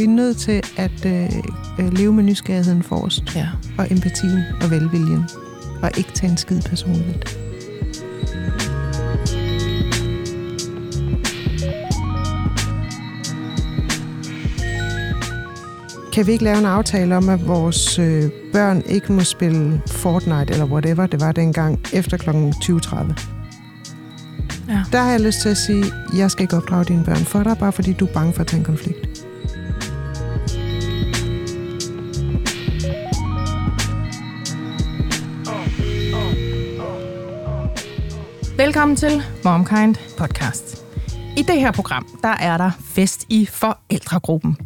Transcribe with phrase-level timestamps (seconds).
[0.00, 1.30] Vi er nødt til at øh,
[1.78, 3.36] øh, leve med nysgerrigheden forrest.
[3.36, 3.48] Ja.
[3.78, 5.24] Og empatien og velviljen.
[5.82, 7.38] Og ikke tage en skid personligt.
[16.12, 20.52] Kan vi ikke lave en aftale om, at vores øh, børn ikke må spille Fortnite
[20.52, 22.30] eller whatever det var dengang efter kl.
[22.30, 22.36] 20.30?
[24.68, 24.82] Ja.
[24.92, 27.42] Der har jeg lyst til at sige, at jeg skal ikke opdrage dine børn for
[27.42, 29.09] dig, bare fordi du er bange for at tage en konflikt.
[38.80, 40.84] Velkommen til MomKind Podcast.
[41.36, 44.56] I det her program, der er der fest i forældregruppen.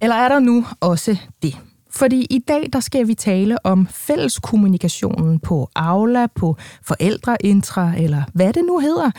[0.00, 1.56] Eller er der nu også det?
[1.94, 8.52] Fordi i dag, der skal vi tale om fælleskommunikationen på Aula, på forældreintra, eller hvad
[8.52, 9.10] det nu hedder,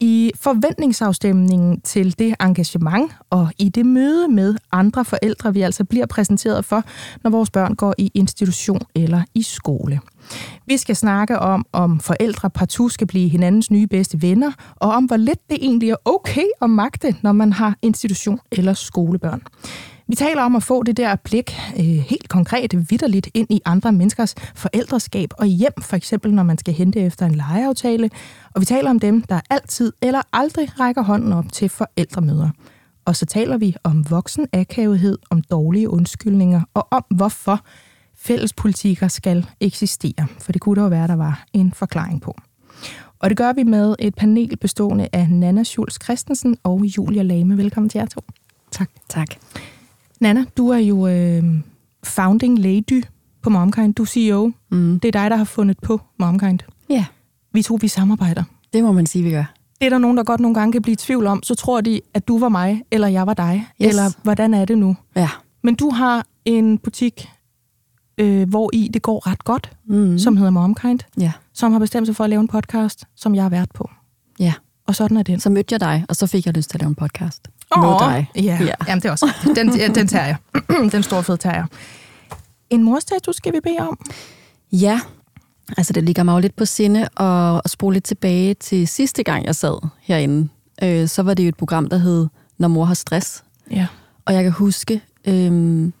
[0.00, 6.06] i forventningsafstemningen til det engagement og i det møde med andre forældre, vi altså bliver
[6.06, 6.82] præsenteret for,
[7.24, 10.00] når vores børn går i institution eller i skole.
[10.66, 15.04] Vi skal snakke om, om forældre partout skal blive hinandens nye bedste venner, og om
[15.04, 19.42] hvor lidt det egentlig er okay at magte, når man har institution eller skolebørn.
[20.10, 23.92] Vi taler om at få det der blik øh, helt konkret, vidderligt ind i andre
[23.92, 28.10] menneskers forældreskab og hjem, for eksempel når man skal hente efter en legeaftale.
[28.54, 32.50] Og vi taler om dem, der altid eller aldrig rækker hånden op til forældremøder.
[33.04, 37.64] Og så taler vi om voksen akavethed, om dårlige undskyldninger og om hvorfor
[38.16, 40.26] fællespolitikker skal eksistere.
[40.40, 42.36] For det kunne der jo være, der var en forklaring på.
[43.18, 47.56] Og det gør vi med et panel bestående af Nana Schulz Christensen og Julia Lame.
[47.56, 48.20] Velkommen til jer to.
[48.70, 48.90] Tak.
[49.08, 49.28] Tak.
[50.20, 51.44] Nana, du er jo øh,
[52.04, 53.04] founding lady
[53.42, 53.94] på MomKind.
[53.94, 54.52] Du er CEO.
[54.70, 55.00] Mm.
[55.00, 56.58] Det er dig, der har fundet på MomKind.
[56.90, 57.04] Ja,
[57.52, 58.42] Vi to, vi samarbejder.
[58.72, 59.44] det må man sige, vi gør.
[59.80, 61.42] Det er der nogen, der godt nogle gange kan blive i tvivl om.
[61.42, 63.66] Så tror de, at du var mig, eller jeg var dig.
[63.82, 63.88] Yes.
[63.88, 64.96] Eller hvordan er det nu?
[65.16, 65.28] Ja.
[65.62, 67.28] Men du har en butik,
[68.18, 70.18] øh, hvor i det går ret godt, Mm.
[70.18, 71.32] som hedder MomKind, Ja.
[71.52, 73.90] som har bestemt sig for at lave en podcast, som jeg har været på.
[74.38, 74.52] ja.
[74.86, 75.42] Og sådan er det.
[75.42, 77.48] Så mødte jeg dig, og så fik jeg lyst til at lave en podcast.
[77.76, 78.30] Med dig.
[78.36, 78.64] Ja, ja.
[78.64, 78.74] Ja.
[78.88, 79.32] Jamen, det er også.
[79.54, 80.36] Den, den tager jeg.
[80.92, 81.66] den store fede tager jeg.
[82.70, 83.98] En morstatus skal vi bede om.
[84.72, 85.00] Ja,
[85.76, 89.22] altså det ligger mig jo lidt på sinde at, at spole lidt tilbage til sidste
[89.22, 90.48] gang, jeg sad herinde.
[90.82, 92.26] Øh, så var det jo et program, der hed
[92.58, 93.44] Når mor har stress.
[93.70, 93.86] Ja.
[94.24, 95.92] Og jeg kan huske, øhm,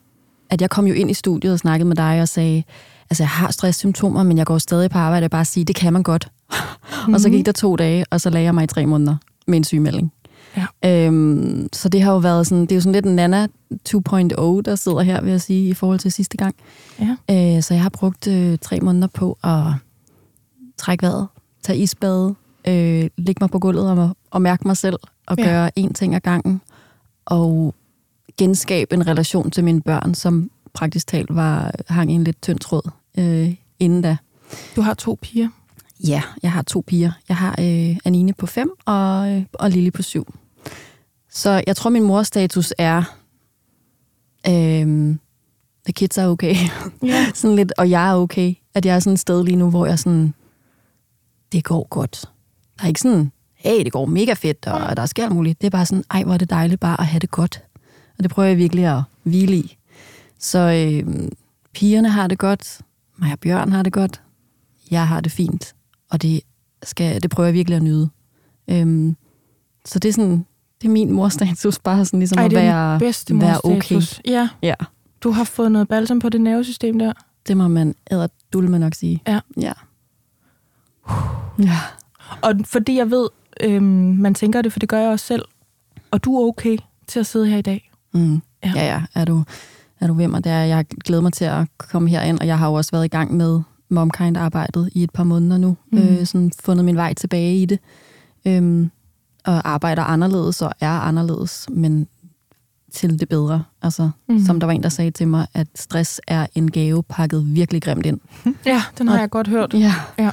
[0.50, 2.62] at jeg kom jo ind i studiet og snakkede med dig og sagde,
[3.10, 5.92] altså jeg har stresssymptomer, men jeg går stadig på arbejde og bare sige, det kan
[5.92, 6.28] man godt.
[6.50, 7.14] Mm-hmm.
[7.14, 9.56] og så gik der to dage, og så lagde jeg mig i tre måneder med
[9.56, 10.12] en sygemelding.
[10.82, 11.06] Ja.
[11.06, 13.46] Øhm, så det har jo været sådan, det er jo sådan lidt en Nana
[13.88, 13.98] 2.0,
[14.64, 16.54] der sidder her, vil jeg sige, i forhold til sidste gang.
[17.00, 17.16] Ja.
[17.56, 19.62] Øh, så jeg har brugt øh, tre måneder på at
[20.76, 21.26] trække vejret,
[21.62, 22.34] tage isbade,
[22.68, 25.44] øh, ligge mig på gulvet og, og mærke mig selv, og Ja.
[25.44, 26.60] gøre én ting ad gangen,
[27.26, 27.74] og
[28.36, 32.58] genskabe en relation til mine børn, som praktisk talt var, hang i en lidt tynd
[32.58, 34.16] tråd øh, inden da.
[34.76, 35.48] Du har to piger.
[36.06, 37.12] Ja, jeg har to piger.
[37.28, 40.34] Jeg har øh, Anine på fem og, øh, og Lille på syv.
[41.30, 43.02] Så jeg tror, min mors status er,
[44.48, 45.16] øh,
[45.84, 46.54] the kids are okay.
[47.02, 47.30] Ja.
[47.34, 48.54] sådan lidt, og jeg er okay.
[48.74, 50.34] At jeg er sådan et sted lige nu, hvor jeg sådan,
[51.52, 52.24] det går godt.
[52.78, 55.60] Der er ikke sådan, hey, det går mega fedt, og der sker alt muligt.
[55.60, 57.62] Det er bare sådan, ej, hvor er det dejligt bare at have det godt.
[58.18, 59.76] Og det prøver jeg virkelig at hvile i.
[60.38, 61.28] Så øh,
[61.74, 62.80] pigerne har det godt,
[63.20, 64.22] og Bjørn har det godt,
[64.90, 65.74] jeg har det fint,
[66.10, 66.40] og det,
[66.82, 68.10] skal, det prøver jeg virkelig at nyde.
[68.70, 69.16] Øhm,
[69.84, 70.46] så det er sådan,
[70.82, 73.00] det er min morstatus, bare sådan ligesom Ej, at være,
[73.30, 74.00] være okay.
[74.26, 74.74] Ja, Ja,
[75.20, 77.12] du har fået noget balsam på det nervesystem der.
[77.48, 79.22] det må man æder dulme nok sige.
[79.26, 79.40] Ja.
[79.60, 79.72] Ja.
[81.58, 81.78] Ja.
[82.42, 83.28] Og fordi jeg ved,
[83.60, 83.82] øhm,
[84.18, 85.44] man tænker det, for det gør jeg også selv.
[86.10, 87.90] Og du er okay til at sidde her i dag.
[88.14, 88.34] Mm.
[88.64, 88.72] Ja.
[88.74, 88.84] Ja.
[88.84, 89.02] ja.
[89.14, 89.44] Er du,
[90.00, 90.56] er du ved mig der?
[90.56, 93.34] Jeg glæder mig til at komme herind, og jeg har jo også været i gang
[93.36, 95.76] med momkind-arbejdet i et par måneder nu.
[95.92, 95.98] Mm.
[95.98, 97.78] Øh, sådan fundet min vej tilbage i det.
[98.46, 98.90] Øhm,
[99.48, 102.06] og arbejder anderledes og er anderledes, men
[102.92, 103.64] til det bedre.
[103.82, 104.34] Altså, Mm.
[104.34, 104.44] mm.
[104.44, 107.82] som der var en, der sagde til mig, at stress er en gave pakket virkelig
[107.82, 108.20] grimt ind.
[108.66, 109.74] Ja, den har Og- jeg godt hørt.
[109.74, 109.94] Ja.
[110.18, 110.30] Ja.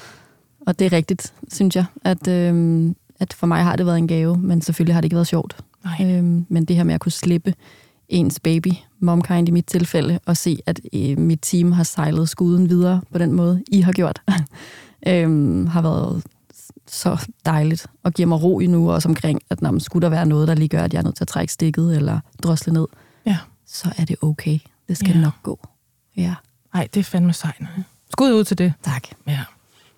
[0.67, 4.07] Og det er rigtigt, synes jeg, at, øhm, at for mig har det været en
[4.07, 5.55] gave, men selvfølgelig har det ikke været sjovt.
[5.83, 6.15] Nej.
[6.17, 7.53] Øhm, men det her med at kunne slippe
[8.09, 8.67] ens baby,
[8.99, 13.17] momkind i mit tilfælde, og se, at øh, mit team har sejlet skuden videre på
[13.17, 14.21] den måde, I har gjort,
[15.07, 16.23] øhm, har været
[16.87, 20.25] så dejligt og giver mig ro i nu også omkring, at når skulle der være
[20.25, 22.87] noget, der lige gør, at jeg er nødt til at trække stikket eller drosle ned,
[23.25, 23.37] Ja.
[23.65, 24.59] så er det okay.
[24.87, 25.21] Det skal Ja.
[25.21, 25.67] nok gå.
[26.17, 26.35] Ja,
[26.73, 27.61] Nej, det er fandme sejt.
[28.09, 28.73] Skud ud til det.
[28.83, 29.03] tak.
[29.27, 29.39] Ja.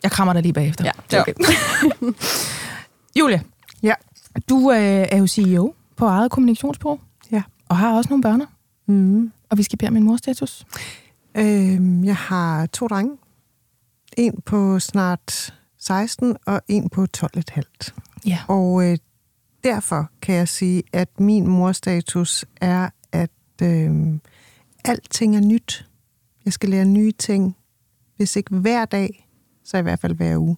[0.03, 0.85] Jeg krammer dig lige bagefter.
[0.85, 1.33] Ja, det er okay.
[3.19, 3.41] Julia,
[3.83, 3.93] Ja.
[4.49, 4.77] du øh,
[5.11, 6.99] er jo CEO på eget kommunikationsbureau.
[7.31, 7.43] Ja.
[7.69, 8.41] Og har også nogle børn.
[8.85, 9.31] Mm.
[9.49, 10.65] Og vi skal bede om en morstatus.
[11.35, 13.17] Øhm, jeg har to drenge.
[14.17, 15.53] En på snart
[15.87, 18.21] 16 og en på 12,5.
[18.25, 18.39] Ja.
[18.47, 18.97] Og øh,
[19.63, 23.29] derfor kan jeg sige, at min morstatus er, at
[23.61, 24.19] øh,
[24.85, 25.87] alting er nyt.
[26.45, 27.57] Jeg skal lære nye ting.
[28.17, 29.27] Hvis ikke hver dag,
[29.63, 30.57] så i hvert fald hver uge.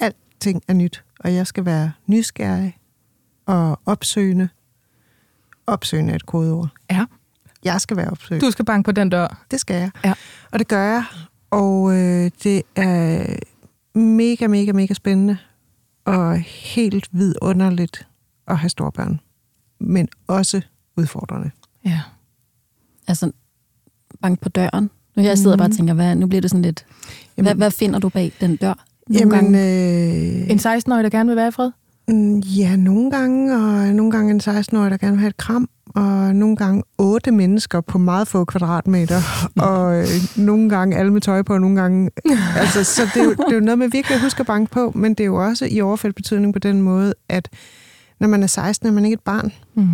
[0.00, 2.78] Alting er nyt, og jeg skal være nysgerrig
[3.46, 4.48] og opsøgende.
[5.66, 6.68] Opsøgende er et kodeord.
[6.90, 7.04] Ja.
[7.64, 8.46] Jeg skal være opsøgende.
[8.46, 9.44] Du skal banke på den dør.
[9.50, 9.90] Det skal jeg.
[10.04, 10.14] Ja.
[10.50, 11.04] Og det gør jeg.
[11.50, 13.36] Og øh, det er
[13.94, 15.36] mega, mega, mega spændende
[16.04, 18.06] og helt vidunderligt
[18.48, 19.20] at have store børn.
[19.78, 20.60] Men også
[20.96, 21.50] udfordrende.
[21.84, 22.00] Ja.
[23.06, 23.32] Altså,
[24.22, 24.90] bank på døren.
[25.16, 25.76] Nu jeg sidder bare og Mhm.
[25.76, 26.86] tænker, hvad, nu bliver det sådan lidt...
[27.34, 28.84] Hvad, Jamen- hvad finder du bag den dør?
[29.08, 29.58] Nogle Jamen, gange?
[30.42, 31.70] øh, En 16-årig, der gerne vil være i fred?
[32.08, 35.68] Mm, ja, nogle gange, og nogle gange en 16-årig, der gerne vil have et kram,
[35.86, 39.20] og nogle gange otte mennesker på meget få kvadratmeter,
[39.68, 40.06] og øh,
[40.36, 42.10] nogle gange alle med tøj på, og nogle gange...
[42.60, 44.72] altså, så det er, jo, det er jo noget med virkelig at huske at banke
[44.72, 47.48] på, men det er jo også i overført betydning på den måde, at
[48.20, 49.52] når man er 16, er man ikke et barn.
[49.74, 49.88] Mm.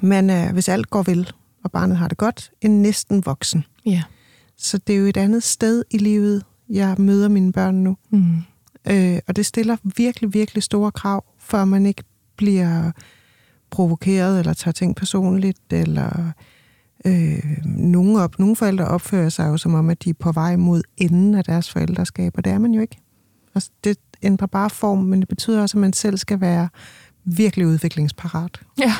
[0.00, 1.32] Man er, hvis alt går vel,
[1.64, 3.64] og barnet har det godt, en næsten voksen.
[3.86, 4.02] Ja.
[4.58, 7.96] Så det er jo et andet sted i livet, jeg møder mine børn nu.
[8.10, 8.36] Mm.
[8.90, 12.04] Øh, og det stiller virkelig, virkelig store krav, for at man ikke
[12.36, 12.90] bliver
[13.70, 16.32] provokeret, eller tager ting personligt, eller
[17.04, 20.56] øh, nogle, op, nogle forældre opfører sig jo som om, at de er på vej
[20.56, 22.96] mod enden af deres forældreskab, og det er man jo ikke.
[23.54, 26.68] Altså, det ændrer bare form, men det betyder også, at man selv skal være
[27.24, 28.60] virkelig udviklingsparat.
[28.80, 28.94] Ja.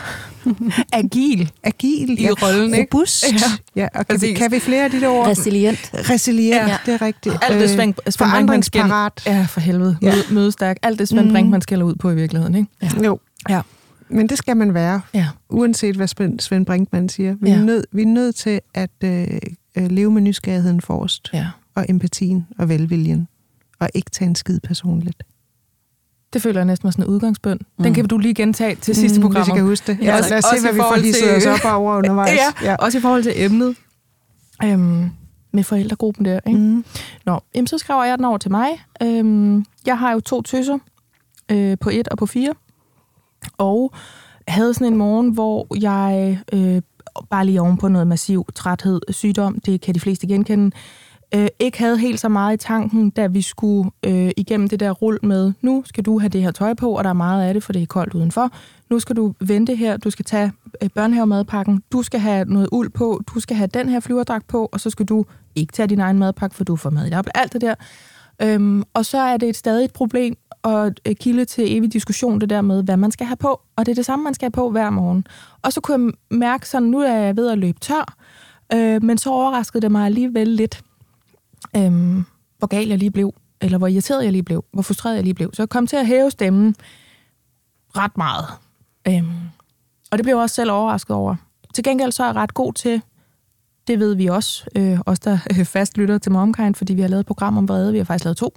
[0.93, 1.53] Agil.
[1.63, 2.97] Agil, I rollen, ikke?
[2.97, 3.25] robust.
[3.33, 3.37] Ja.
[3.83, 5.27] ja og kan, vi, kan vi flere af de der ord?
[5.27, 5.91] Resilient.
[5.95, 6.67] Resilient, Ja.
[6.69, 6.77] ja.
[6.87, 7.35] det er rigtigt.
[7.43, 9.23] Alt det Svend, Svend Brinkmann skæld- forandringsparat.
[9.27, 9.97] Ja, for helvede.
[10.03, 10.11] Ja.
[10.15, 10.77] Møde, mødestærk.
[10.83, 11.33] Alt det Svend Mhm.
[11.35, 12.69] Brinkmann skælder ud på i virkeligheden, ikke?
[12.83, 12.91] Ja.
[13.05, 13.19] Jo.
[13.49, 13.61] Ja.
[14.09, 15.29] Men det skal man være, Ja.
[15.51, 17.35] uanset hvad Svend- Svend Brinkmann siger.
[17.41, 17.57] Vi, Ja.
[17.57, 19.27] er, nød, vi er nødt til at øh,
[19.77, 21.47] øh, leve med nysgerrigheden forrest, ja.
[21.75, 23.29] og empatien og velviljen,
[23.81, 25.23] og ikke tage en skid personligt.
[26.33, 27.59] Det føler jeg næsten var sådan en udgangsbøn.
[27.59, 27.95] Den Mm.
[27.95, 29.43] kan du lige gentage til sidste Mm, program.
[29.43, 29.99] Hvis I kan huske det.
[30.01, 30.31] Ja, Ja, tak.
[30.31, 32.39] lad os se, hvad vi får lige siddet os op over undervejs.
[32.63, 33.77] Ja, også i forhold til emnet.
[34.65, 35.11] Øhm,
[35.53, 36.59] med forældregruppen der, ikke?
[36.59, 36.85] Mm.
[37.27, 38.69] Nå, jamen, så skriver jeg den over til mig.
[39.03, 40.79] Øhm, jeg har jo to tøser
[41.51, 42.55] øh, på et og på fire.
[43.59, 43.93] Og
[44.49, 46.83] havde sådan en morgen, hvor jeg øh,
[47.31, 50.77] bare lige oven på noget massiv træthed, sygdom, det kan de fleste genkende,
[51.35, 54.91] øh, ikke havde helt så meget i tanken, da vi skulle øh, igennem det der
[54.91, 57.55] rul med, nu skal du have det her tøj på, og der er meget af
[57.55, 58.51] det, for det er koldt udenfor.
[58.91, 60.53] Nu skal du vente her, du skal tage
[60.83, 64.69] øh, børnehavemadpakken, du skal have noget uld på, du skal have den her flyverdragt på,
[64.73, 65.25] og så skal du
[65.55, 67.27] ikke tage din egen madpakke, for du får mad i op.
[67.35, 67.75] Alt det der.
[68.43, 72.41] Øhm, og så er det et stadig et problem og øh, kilde til evig diskussion,
[72.41, 73.61] det der med, hvad man skal have på.
[73.77, 75.27] Og det er det samme, man skal have på hver morgen.
[75.63, 78.17] Og så kunne jeg mærke sådan, nu er jeg ved at løbe tør,
[78.75, 80.83] øh, men så overraskede det mig alligevel lidt,
[81.77, 82.25] øhm,
[82.59, 85.35] hvor gal jeg lige blev, eller hvor irriteret jeg lige blev, hvor frustreret jeg lige
[85.35, 85.51] blev.
[85.55, 86.75] Så jeg kom til at hæve stemmen
[87.97, 88.47] ret meget.
[89.09, 89.33] Øhm,
[90.11, 91.37] og det blev jeg også selv overrasket over.
[91.75, 93.03] Til gengæld så er jeg ret god til,
[93.87, 97.09] det ved vi også, øh, os der øh, fast lytter til Momkind, fordi vi har
[97.09, 98.55] lavet et program om vrede, vi har faktisk lavet to,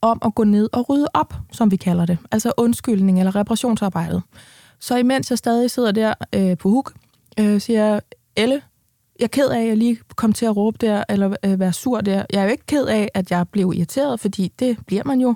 [0.00, 2.18] om at gå ned og rydde op, som vi kalder det.
[2.30, 4.22] Altså undskyldning eller reparationsarbejdet.
[4.80, 6.92] Så imens jeg stadig sidder der øh, på huk,
[7.40, 8.00] øh, siger jeg,
[8.36, 8.62] Elle,
[9.18, 11.72] jeg er ked af, at jeg lige kom til at råbe der, eller øh, være
[11.72, 12.24] sur der.
[12.32, 15.34] Jeg er jo ikke ked af, at jeg blev irriteret, fordi det bliver man jo.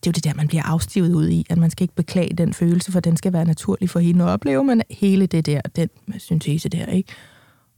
[0.00, 2.34] Det er jo det der, man bliver afstivet ud i, at man skal ikke beklage
[2.34, 5.60] den følelse, for den skal være naturlig for hende at opleve, men hele det der,
[5.76, 5.88] den
[6.18, 7.12] syntese der, ikke?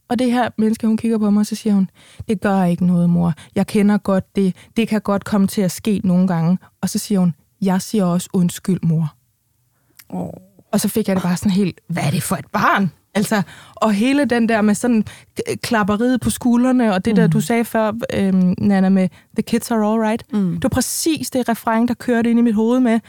[0.07, 1.89] Og det her menneske, hun kigger på mig, så siger hun,
[2.27, 3.33] det gør ikke noget, mor.
[3.55, 4.55] Jeg kender godt det.
[4.77, 6.57] Det kan godt komme til at ske nogle gange.
[6.81, 9.15] Og så siger hun, jeg siger også undskyld, mor.
[10.09, 10.29] Oh.
[10.71, 12.91] Og så fik jeg det bare sådan helt, hvad er det for et barn?
[13.15, 13.41] Altså,
[13.75, 15.03] og hele den der med sådan
[15.39, 19.71] k- klapperiet på skuldrene, og det der, du sagde før, øhm, Nana, med the kids
[19.71, 20.23] are all right.
[20.33, 20.53] Mm.
[20.53, 22.99] Det var præcis det refræng, der kørte ind i mit hoved med,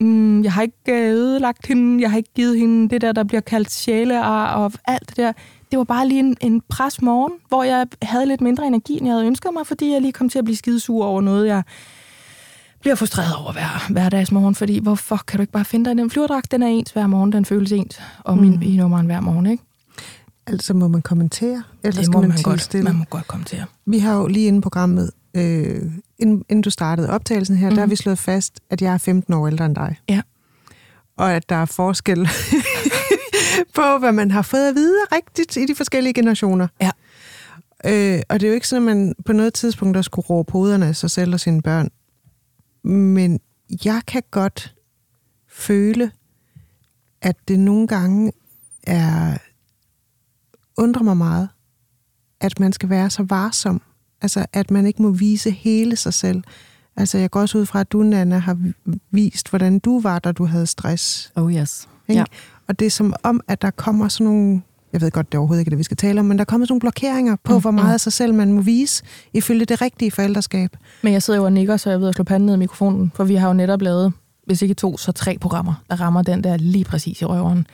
[0.00, 3.24] mm, jeg har ikke øh, ødelagt hende, jeg har ikke givet hende det der, der
[3.24, 5.32] bliver kaldt sjælear og alt det der.
[5.70, 9.06] Det var bare lige en, en pres morgen, hvor jeg havde lidt mindre energi, end
[9.06, 11.62] jeg havde ønsket mig, fordi jeg lige kom til at blive skidesur over noget, jeg
[12.86, 16.10] bliver frustreret over hver hverdagsmorgen, fordi hvorfor kan du ikke bare finde dig i den
[16.10, 16.50] flyverdragt?
[16.50, 18.62] Den er ens hver morgen, den føles ens, og min Mm.
[18.62, 19.62] i nummeren hver morgen, ikke?
[20.46, 22.84] Altså må man kommentere, ellers Det må man, man godt, stille.
[22.84, 23.64] man må godt komme til.
[23.86, 25.82] Vi har jo lige inden programmet, øh,
[26.18, 27.74] inden, inden du startede optagelsen her, mm.
[27.74, 29.96] der har vi slået fast, at jeg er 15 år ældre end dig.
[30.08, 30.20] Ja.
[31.16, 32.28] Og at der er forskel
[33.76, 36.68] på, hvad man har fået at vide rigtigt i de forskellige generationer.
[36.80, 36.90] Ja.
[37.84, 40.52] Øh, og det er jo ikke sådan, at man på noget tidspunkt der skulle råbe
[40.52, 41.90] hovederne af sig selv og sine børn.
[42.88, 43.40] Men
[43.84, 44.74] jeg kan godt
[45.48, 46.10] føle,
[47.22, 48.32] at det nogle gange
[48.82, 49.38] er
[50.76, 51.48] undrer mig meget,
[52.40, 53.82] at man skal være så varsom.
[54.22, 56.42] Altså, at man ikke må vise hele sig selv.
[56.96, 58.58] Altså, jeg går også ud fra, at du, Nana, har
[59.10, 61.32] vist, hvordan du var, da du havde stress.
[61.36, 61.88] Oh yes.
[62.08, 62.20] Ikke?
[62.20, 62.24] Ja.
[62.68, 64.62] Og det er som om, at der kommer sådan nogle...
[64.96, 66.66] Jeg ved godt, det er overhovedet ikke det, vi skal tale om, men der kommer
[66.66, 69.82] sådan nogle blokeringer på, Mm, hvor meget af sig selv man må vise, ifølge det
[69.82, 70.70] rigtige forældreskab.
[71.02, 73.12] Men jeg sidder jo og nikker, så jeg ved at slå panden ned i mikrofonen,
[73.14, 74.12] for vi har jo netop lavet,
[74.46, 77.66] hvis ikke to, så tre programmer, der rammer den der lige præcis i røveren.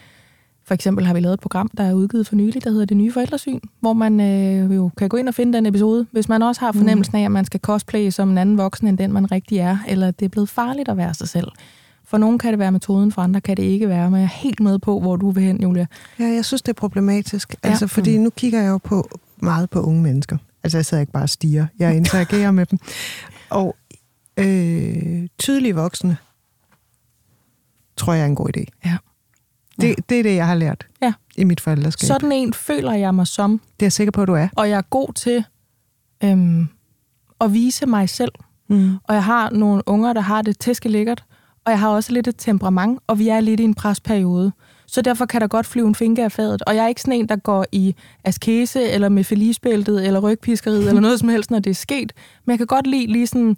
[0.67, 2.97] For eksempel har vi lavet et program, der er udgivet for nylig, der hedder Det
[2.97, 6.43] Nye Forældresyn, hvor man øh, jo kan gå ind og finde den episode, hvis man
[6.43, 9.33] også har fornemmelsen af, at man skal cosplay som en anden voksen, end den man
[9.33, 11.47] rigtig er, eller det er blevet farligt at være sig selv.
[12.12, 14.28] For nogen kan det være metoden, for andre kan det ikke være, men jeg er
[14.28, 15.87] helt med på, hvor du vil hen, Julia.
[16.19, 17.54] Ja, jeg synes, det er problematisk.
[17.64, 17.69] Ja.
[17.69, 20.37] Altså, fordi nu kigger jeg jo på meget på unge mennesker.
[20.62, 21.66] Altså, jeg sidder ikke bare og stiger.
[21.78, 22.78] Jeg interagerer med dem.
[23.50, 23.76] Og
[24.37, 26.16] øh, tydelige voksne,
[27.97, 28.64] tror jeg er en god idé.
[28.85, 28.97] Ja.
[29.81, 31.12] Det, det er det, jeg har lært Ja.
[31.37, 32.00] i mit forældreskab.
[32.00, 32.07] Så...
[32.07, 34.49] Sådan en føler jeg mig som, Det er jeg sikker på, at du er.
[34.57, 35.45] og jeg er god til
[36.25, 36.69] øhm,
[37.40, 38.33] at vise mig selv.
[38.69, 38.95] Mm.
[39.04, 41.25] Og jeg har nogle unger, der har det tæske lækkert,
[41.64, 44.52] og jeg har også lidt et temperament, og vi er lidt i en presperiode.
[44.87, 46.62] Så derfor kan der godt flyve en finger af fadet.
[46.66, 50.88] Og jeg er ikke sådan en, der går i askese, eller med felisbæltet, eller rygpiskeriet,
[50.88, 52.12] eller noget som helst, når det er sket.
[52.45, 53.57] Men jeg kan godt lide lige sådan,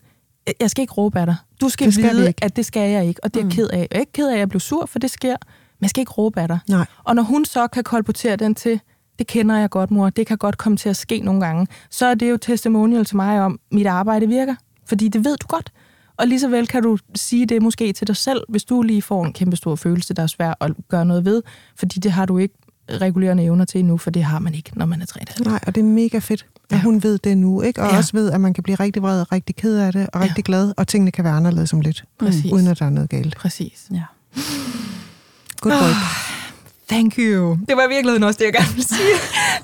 [0.60, 1.36] jeg skal ikke råbe af dig.
[1.60, 2.44] Du skal, Det skal vi vide, ikke.
[2.44, 3.78] at det skal jeg ikke, og det er jeg ked af.
[3.78, 5.36] Jeg er ikke ked af, at jeg blev sur, for det sker,
[5.78, 6.58] men jeg skal ikke råbe af dig.
[6.68, 6.86] Nej.
[7.04, 8.80] Og når hun så kan kolportere den til,
[9.18, 12.06] det kender jeg godt, mor, det kan godt komme til at ske nogle gange, så
[12.06, 14.54] er det jo testimonial til mig om, mit arbejde virker.
[14.86, 15.72] Fordi det ved du godt.
[16.16, 19.02] Og lige så vel kan du sige det måske til dig selv, hvis du lige
[19.02, 21.42] får en kæmpe stor følelse, der er svær at gøre noget ved,
[21.76, 22.54] fordi det har du ikke
[22.90, 25.74] regulerende evner til endnu, for det har man ikke, når man er 3 Nej, og
[25.74, 26.76] det er mega fedt, at Ja.
[26.76, 26.82] ja.
[26.82, 27.80] hun ved det nu, ikke?
[27.80, 27.92] Og Ja.
[27.92, 27.98] ja.
[27.98, 30.26] også ved, at man kan blive rigtig vred og rigtig ked af det, og Ja.
[30.26, 32.52] rigtig glad, og tingene kan være anderledes om lidt, Præcis.
[32.52, 33.36] uden at der er noget galt.
[33.36, 33.86] Præcis.
[33.92, 34.02] Ja.
[35.60, 35.80] Good Ah.
[35.80, 35.90] boy.
[36.88, 37.58] Thank you.
[37.68, 39.14] Det var i virkeligheden også det, jeg gerne ville sige.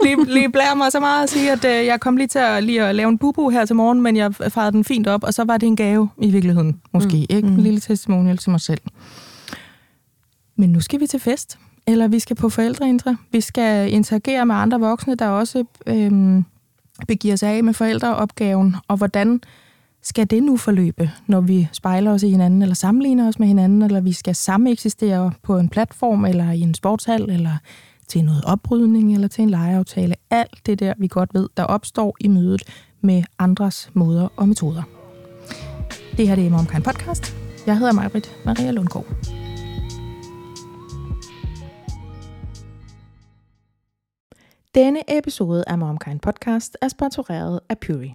[0.05, 2.65] lige, lige blære mig så meget at sige, at øh, jeg kom lige til at,
[2.65, 5.35] lige at lave en bubu her til morgen, men jeg farede den fint op, og
[5.35, 7.17] så var det en gave i virkeligheden, måske.
[7.17, 7.37] Mm.
[7.37, 7.49] Ikke?
[7.49, 7.63] En Mm.
[7.63, 8.81] lille testimonial til mig selv.
[10.57, 13.17] Men nu skal vi til fest, eller vi skal på forældreintra.
[13.33, 16.45] Vi skal interagere med andre voksne, der også øhm,
[17.09, 19.41] begiver sig af med forældreopgaven, og hvordan
[20.03, 23.83] skal det nu forløbe, når vi spejler os i hinanden, eller sammenligner os med hinanden,
[23.83, 27.57] eller vi skal samme eksistere på en platform, eller i en sportshal, eller
[28.09, 30.15] til noget oprydning, eller til en legeaftale.
[30.31, 32.63] Alt det der, vi godt ved, der opstår i mødet
[33.01, 34.83] med andres måder og metoder.
[36.17, 37.37] Det her det er Momkind Podcast.
[37.67, 39.07] Jeg hedder Majbrit Maria Lundgaard.
[44.75, 48.15] Denne episode af Momkind Podcast er sponsoreret af Puri.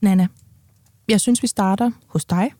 [0.00, 0.26] Nana,
[1.08, 2.50] jeg synes, vi starter hos dig,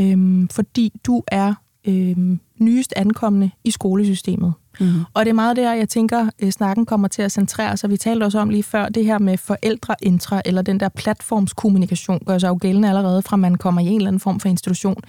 [0.00, 1.54] øhm, fordi du er
[1.84, 4.52] øhm, nyest ankommende i skolesystemet.
[4.80, 5.04] Mm-hmm.
[5.14, 7.90] Og det er meget der, jeg tænker, at snakken kommer til at centrere sig.
[7.90, 12.38] Vi talte også om lige før, det her med forældreintra, eller den der platformskommunikation, gør
[12.38, 15.02] sig jo gældende allerede fra, man kommer i en eller anden form for institution.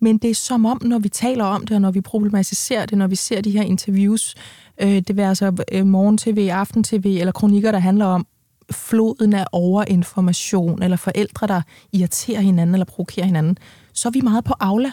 [0.00, 2.98] Men det er som om, når vi taler om det, og når vi problematiserer det,
[2.98, 4.34] når vi ser de her interviews,
[4.80, 8.26] øh, det vil altså øh, morgen-tv, aften-tv, eller kronikker, der handler om
[8.70, 13.58] floden af overinformation, eller forældre, der irriterer hinanden, eller provokerer hinanden,
[13.92, 14.92] så er vi meget på Aula.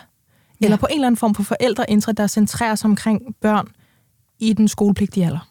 [0.61, 0.65] Ja.
[0.65, 3.67] Eller på en eller anden form for forældreintra, der centrerer sig omkring børn
[4.39, 5.49] i den skolepligtige alder.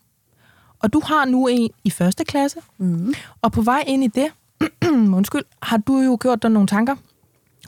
[0.83, 3.15] Og du har nu en i første klasse, Mm.
[3.43, 4.27] og på vej ind i det,
[5.19, 6.97] undskyld, har du jo gjort dig nogle tanker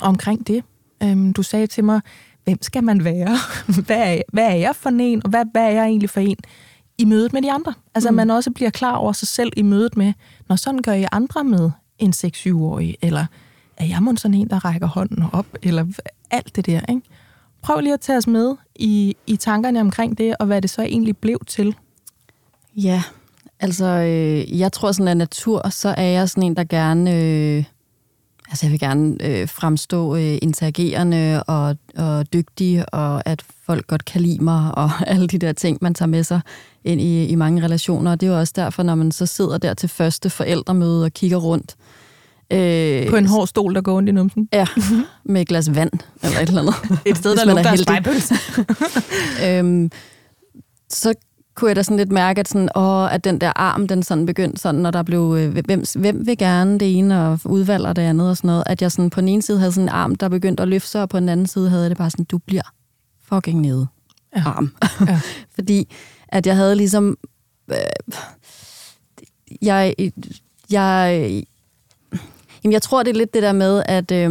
[0.01, 0.65] omkring det.
[1.03, 2.01] Øhm, du sagde til mig,
[2.45, 3.37] hvem skal man være?
[3.87, 6.37] hvad, er, hvad er jeg for en, og hvad, hvad er jeg egentlig for en
[7.03, 7.75] i mødet med de andre?
[7.95, 8.17] Altså, mm.
[8.17, 10.13] man også bliver klar over sig selv i mødet med,
[10.49, 13.27] når sådan gør jeg andre med en 6-7-årig, eller
[13.77, 15.87] er jeg måske sådan en, der rækker hånden op, eller
[16.31, 17.03] alt det der, ikke?
[17.63, 20.83] Prøv lige at tage os med i, i tankerne omkring det, og hvad det så
[20.83, 21.77] egentlig blev til.
[22.77, 23.03] Ja,
[23.63, 27.11] Altså, øh, jeg tror sådan af natur, så er jeg sådan en, der gerne...
[27.11, 27.65] Øh,
[28.49, 34.05] altså, jeg vil gerne øh, fremstå øh, interagerende og, og dygtig, og at folk godt
[34.05, 36.41] kan lide mig, og alle de der ting, man tager med sig
[36.85, 38.11] ind i, i mange relationer.
[38.11, 41.13] Og det er jo også derfor, når man så sidder der til første forældremøde og
[41.13, 41.77] kigger rundt.
[42.53, 44.49] Øh, på en hård stol, der går ondt i numsen?
[44.53, 44.67] Ja,
[45.25, 46.75] med et glas vand eller et eller andet.
[47.11, 47.71] et sted, der lugter
[49.41, 49.91] af øhm,
[50.89, 51.15] så
[51.55, 54.27] kunne jeg da sådan lidt mærke, at, sådan, åh, at den der arm, den sådan
[54.27, 58.03] begyndte sådan, når der blev, øh, hvem, hvem vil gerne det ene, og udvalger det
[58.03, 60.15] andet og sådan noget, at jeg sådan på den ene side havde sådan en arm,
[60.15, 62.39] der begyndte at løfte sig, og på den anden side havde det bare sådan, du
[62.39, 62.73] bliver
[63.29, 63.87] fucking nede.
[64.37, 64.43] Ja.
[64.47, 64.73] Arm.
[65.09, 65.21] Ja.
[65.55, 65.89] Fordi
[66.33, 67.19] at jeg havde ligesom,
[67.71, 67.77] øh,
[69.63, 69.95] jeg,
[70.71, 71.43] jeg,
[72.65, 74.31] jamen jeg tror, det er lidt det der med, at øh,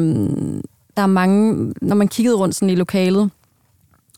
[0.97, 3.29] der er mange, når man kiggede rundt sådan i lokalet,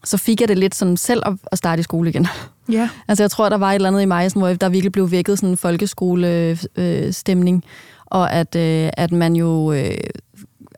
[0.04, 2.28] så fik jeg det lidt sådan selv at, at starte i skole igen.
[2.72, 2.90] Ja.
[3.08, 5.12] altså jeg tror, der var et eller andet i mig, sådan, hvor der virkelig blev
[5.12, 7.72] vækket sådan en folkeskolestemning, øh,
[8.06, 9.98] og at, øh, at man jo øh,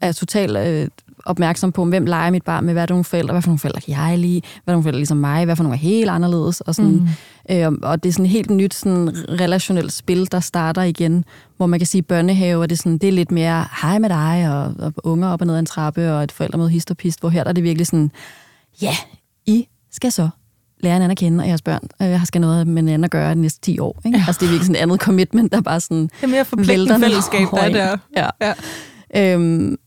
[0.02, 0.88] er totalt øh,
[1.25, 3.60] opmærksom på, hvem leger mit barn med, hvad er det nogle forældre, hvad for nogle
[3.60, 6.10] forældre kan jeg lide, hvad er nogle forældre ligesom mig, hvad for nogle er helt
[6.10, 6.91] anderledes, og, sådan,
[7.50, 7.55] mm.
[7.55, 11.25] øh, og det er sådan helt nyt sådan, relationelt spil, der starter igen,
[11.58, 14.10] hvor man kan sige børnehave, og det er, sådan, det er lidt mere hej med
[14.10, 16.98] dig, og, og unger op og ned ad en trappe, og et forældremøde hist og
[16.98, 18.12] pist, hvor her der er det virkelig sådan,
[18.82, 18.96] ja,
[19.46, 20.29] I skal så
[20.79, 23.41] lære hinanden at kende, og jeres børn øh, skal noget med hinanden at gøre de
[23.41, 24.01] næste 10 år.
[24.05, 24.17] Ikke?
[24.17, 24.24] Ja.
[24.27, 26.03] Altså, det er virkelig sådan et andet commitment, der bare sådan...
[26.03, 27.98] Det er mere forpligtende fællesskab, der er der.
[28.17, 28.29] Ja.
[28.41, 28.53] ja.
[29.34, 29.77] Øhm,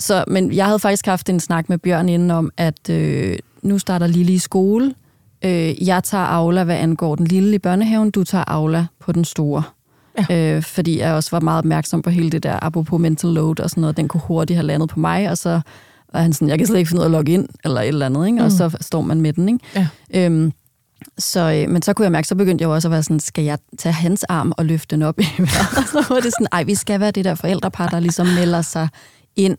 [0.00, 3.78] så, men jeg havde faktisk haft en snak med Bjørn inden om, at øh, nu
[3.78, 4.94] starter Lille i skole.
[5.44, 8.10] Øh, jeg tager Aula, hvad angår den lille i børnehaven.
[8.10, 9.62] Du tager Aula på den store.
[10.30, 10.56] Ja.
[10.56, 13.70] Øh, fordi jeg også var meget opmærksom på hele det der, apropos mental load og
[13.70, 13.96] sådan noget.
[13.96, 15.60] Den kunne hurtigt have landet på mig, og så
[16.12, 17.88] var han sådan, jeg kan slet ikke finde ud af at logge ind, eller et
[17.88, 18.38] eller andet, ikke?
[18.38, 18.50] og mm.
[18.50, 19.48] så står man med den.
[19.48, 19.88] Ikke?
[20.14, 20.24] Ja.
[20.24, 20.52] Øhm,
[21.18, 23.44] så, øh, men så kunne jeg mærke, så begyndte jeg også at være sådan, skal
[23.44, 25.88] jeg tage hans arm og løfte den op i vejret?
[25.88, 28.88] så var det sådan, ej, vi skal være det der forældrepar, der ligesom melder sig
[29.36, 29.56] ind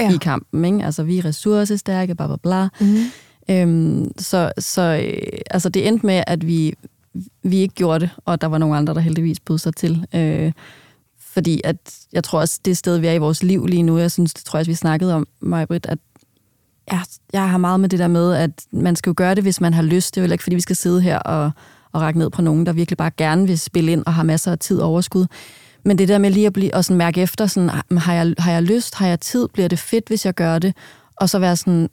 [0.00, 0.14] ja.
[0.14, 0.64] i kampen.
[0.64, 0.84] Ikke?
[0.84, 2.68] Altså, vi er ressourcestærke, bla bla bla.
[2.80, 2.96] Mm.
[3.50, 6.74] Øhm, så så øh, altså, det endte med, at vi,
[7.42, 10.06] vi ikke gjorde det, og der var nogle andre, der heldigvis bød sig til.
[10.14, 10.52] Øh,
[11.18, 11.76] fordi at
[12.12, 14.44] jeg tror også, det sted, vi er i vores liv lige nu, jeg synes, det
[14.44, 15.98] tror jeg, vi snakkede om, mig, Britt, at
[16.90, 17.00] jeg,
[17.32, 19.74] jeg har meget med det der med, at man skal jo gøre det, hvis man
[19.74, 20.14] har lyst.
[20.14, 21.50] Det er jo ikke, fordi vi skal sidde her og,
[21.92, 24.52] og række ned på nogen, der virkelig bare gerne vil spille ind og har masser
[24.52, 25.26] af tid og overskud.
[25.84, 28.52] Men det der med lige at blive, og sådan mærke efter, sådan, har, jeg, har
[28.52, 30.74] jeg lyst, har jeg tid, bliver det fedt, hvis jeg gør det?
[31.16, 31.88] Og så være sådan,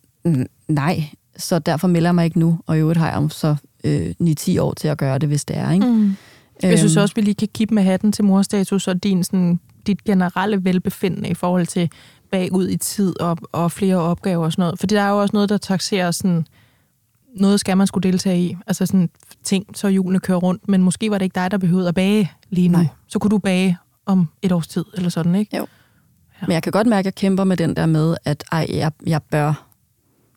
[0.67, 1.03] nej,
[1.37, 4.13] så derfor melder jeg mig ikke nu, og i øvrigt har jeg om så øh,
[4.23, 5.71] 9-10 år til at gøre det, hvis det er.
[5.71, 5.85] Ikke?
[5.85, 6.15] Mm.
[6.63, 7.01] Jeg synes øhm.
[7.01, 11.29] også, vi lige kan kippe med hatten til morstatus og din, sådan, dit generelle velbefindende
[11.29, 11.91] i forhold til
[12.31, 14.79] bagud i tid og, og flere opgaver og sådan noget.
[14.79, 16.45] Fordi der er jo også noget, der taxerer sådan,
[17.35, 18.57] noget skal man skulle deltage i.
[18.67, 19.09] Altså sådan
[19.43, 22.31] ting, så hjulene kører rundt, men måske var det ikke dig, der behøvede at bage
[22.49, 22.77] lige nu.
[22.77, 22.87] Nej.
[23.07, 25.57] Så kunne du bage om et års tid, eller sådan, ikke?
[25.57, 25.67] Jo.
[26.41, 26.47] Ja.
[26.47, 28.91] Men jeg kan godt mærke, at jeg kæmper med den der med, at ej, jeg,
[29.05, 29.65] jeg bør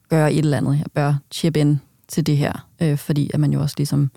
[0.09, 0.79] gøre et eller andet.
[0.79, 1.79] Jeg bør chip ind
[2.09, 4.11] til det her, øh, fordi at man jo også ligesom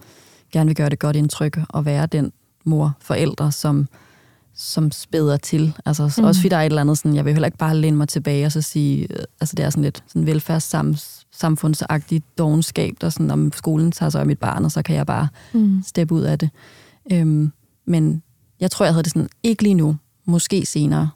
[0.51, 2.31] gerne vil gøre det godt indtryk og være den
[2.65, 3.87] mor, forældre, som,
[4.53, 5.73] som spæder til.
[5.85, 6.23] Altså mm.
[6.23, 8.07] også fordi der er et eller andet sådan, jeg vil heller ikke bare læne mig
[8.07, 10.25] tilbage og så sige, øh, altså det er sådan lidt sådan
[11.35, 15.05] velfærdssamfundsagtigt dogenskab, der sådan, om skolen tager sig af mit barn, og så kan jeg
[15.05, 15.83] bare mm.
[15.85, 16.49] steppe ud af det.
[17.11, 17.51] Øhm,
[17.87, 18.23] men
[18.59, 21.09] jeg tror, jeg havde det sådan, ikke lige nu, måske senere.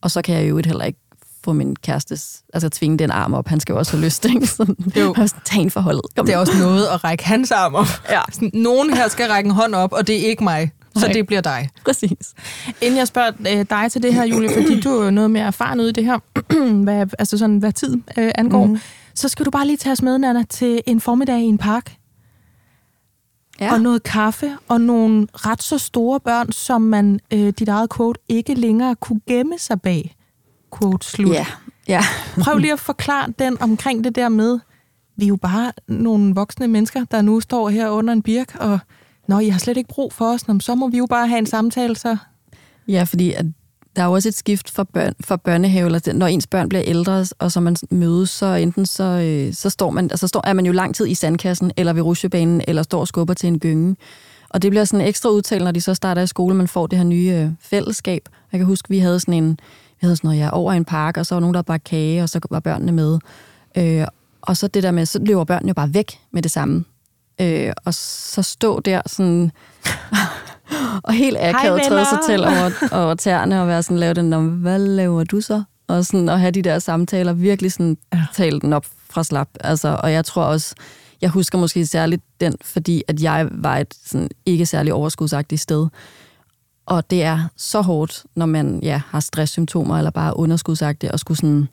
[0.00, 0.98] Og så kan jeg jo heller ikke
[1.44, 3.48] få min kærestes, altså tvinge den arm op.
[3.48, 4.46] Han skal jo også have lyst, ikke?
[4.56, 5.14] Så, jo.
[5.44, 6.02] Tag en forholdet.
[6.16, 6.26] Kom.
[6.26, 7.86] Det er også noget at række hans arm op.
[8.10, 8.20] Ja.
[8.32, 10.70] Sådan, nogen her skal række en hånd op, og det er ikke mig.
[10.94, 11.12] Så Nej.
[11.12, 11.68] det bliver dig.
[11.84, 12.34] Præcis.
[12.80, 15.80] Inden jeg spørger øh, dig til det her, Julie, fordi du er noget mere erfaren
[15.80, 16.18] ude i det her,
[16.84, 18.78] hvad, altså sådan, hvad tid øh, angår, mm.
[19.14, 21.96] Så skal du bare lige tage os med, Nana, til en formiddag i en park.
[23.60, 23.72] Ja.
[23.72, 28.20] Og noget kaffe, og nogle ret så store børn, som man, øh, dit eget quote,
[28.28, 30.16] ikke længere kunne gemme sig bag
[30.78, 31.34] quote slut.
[31.34, 31.46] Ja.
[31.88, 32.02] ja.
[32.40, 34.58] Prøv lige at forklare den omkring det der med,
[35.16, 38.78] vi er jo bare nogle voksne mennesker, der nu står her under en birk, og
[39.28, 41.46] når I har slet ikke brug for os, så må vi jo bare have en
[41.46, 42.16] samtale, så...
[42.88, 43.46] Ja, fordi at
[43.96, 46.82] der er jo også et skift for, børn, for børnehave, eller når ens børn bliver
[46.86, 50.52] ældre, og så man mødes, så enten så, øh, så står man, altså står, er
[50.52, 53.58] man jo lang tid i sandkassen, eller ved rusjebanen, eller står og skubber til en
[53.58, 53.96] gynge.
[54.48, 56.98] Og det bliver sådan ekstra udtalt, når de så starter i skole, man får det
[56.98, 58.28] her nye øh, fællesskab.
[58.52, 59.50] Jeg kan huske, vi havde sådan en,
[60.00, 62.22] vi havde sådan noget, ja, over en park, og så var nogen, der bare kage,
[62.22, 63.18] og så var børnene med.
[63.76, 64.06] Øh,
[64.42, 66.84] og så det der med, så løber børnene jo bare væk med det samme.
[67.40, 69.52] Øh, og så stå der sådan...
[71.04, 74.48] og helt akavet træde sig til over, over tæerne og være sådan, lave den om,
[74.48, 75.62] hvad laver du så?
[75.88, 78.24] Og, sådan, og have de der samtaler, virkelig sådan, ja.
[78.34, 79.48] tale den op fra slap.
[79.60, 80.74] Altså, og jeg tror også,
[81.20, 85.86] jeg husker måske særligt den, fordi at jeg var et sådan, ikke særlig overskudsagtigt sted.
[86.86, 91.18] Og det er så hårdt, når man ja, har stresssymptomer eller bare er underskudsagtig, og
[91.20, 91.68] skulle sådan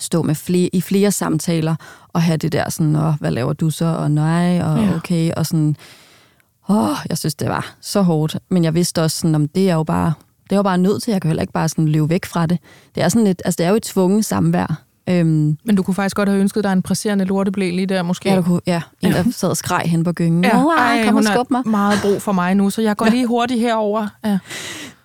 [0.00, 1.74] stå med flere, i flere samtaler
[2.08, 4.96] og have det der sådan, Nå, hvad laver du så, og nej, og Ja.
[4.96, 5.76] okay, og sådan,
[6.68, 8.36] åh, jeg synes, det var så hårdt.
[8.50, 10.12] Men jeg vidste også, sådan, om det er jo bare,
[10.44, 12.46] det er jo bare nødt til, jeg kan heller ikke bare sådan løbe væk fra
[12.46, 12.58] det.
[12.94, 14.82] Det er sådan lidt, altså det er jo et tvunget samvær.
[15.08, 18.30] Øhm, Men du kunne faktisk godt have ønsket dig en presserende lorteblæ lige der, måske.
[18.30, 20.44] ja, du kunne, ja, en, der sad og skreg hen på gyngen.
[20.44, 21.62] Ja, ej, kom og hun skub mig.
[21.66, 24.08] meget brug for mig nu, så jeg går lige hurtigt herover.
[24.24, 24.38] Ja.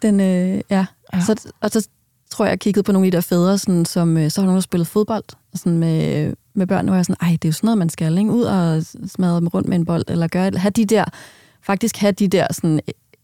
[0.02, 0.62] Den, øh, ja.
[0.70, 0.86] Ja.
[1.14, 1.22] ja.
[1.22, 1.88] Så, og så
[2.32, 4.46] tror jeg, jeg kiggede på nogle af de der fædre, sådan, som øh, så har
[4.46, 5.24] nogen, der spillet fodbold
[5.56, 7.90] sådan med, med børn, og jeg er sådan, ej, det er jo sådan noget, man
[7.90, 8.32] skal, ikke?
[8.32, 11.06] Ud og smadre dem rundt med en bold, eller gøre, have de der,
[11.70, 12.80] faktisk have de der, sådan,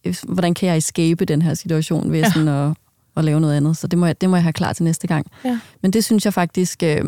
[0.06, 2.26] øh, hvordan kan jeg escape den her situation ved Ja.
[2.26, 2.32] ja.
[2.32, 2.74] sådan at,
[3.18, 3.78] at lave noget andet.
[3.78, 5.26] Så det må, jeg, det må jeg have klar til næste gang.
[5.46, 5.60] Ja.
[5.82, 7.04] Men det synes jeg faktisk, øh,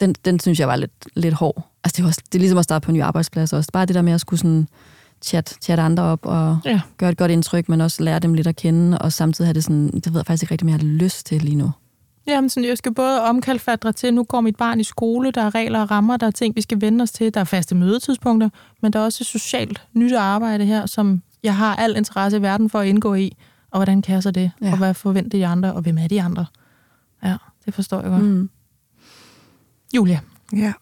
[0.00, 1.68] den, den synes jeg var lidt, lidt hård.
[1.84, 3.70] Altså det er, også, det er ligesom at starte på en ny arbejdsplads også.
[3.72, 4.68] Bare det der med at skulle sådan
[5.22, 6.80] chat, chat andre op og Ja.
[6.98, 9.64] gøre et godt indtryk, men også lære dem lidt at kende, og samtidig have det
[9.64, 11.70] sådan, det ved jeg faktisk ikke rigtig, om jeg har lyst til lige nu.
[12.28, 15.54] Jamen, sådan, jeg skal både omkalfatre til, nu går mit barn i skole, der er
[15.54, 18.48] regler og rammer, der er ting, vi skal vende os til, der er faste mødetidspunkter,
[18.82, 22.42] men der er også et socialt nyt arbejde her, som jeg har al interesse i
[22.42, 23.36] verden for at indgå i.
[23.70, 24.50] Og hvordan kan jeg så det?
[24.62, 24.70] Ja.
[24.72, 25.72] Og hvad forventer de andre?
[25.74, 26.46] Og hvem er de andre?
[27.24, 27.36] Ja,
[27.66, 28.22] det forstår jeg godt.
[28.24, 28.50] Mm.
[29.96, 30.20] Julia,
[30.56, 30.72] Ja.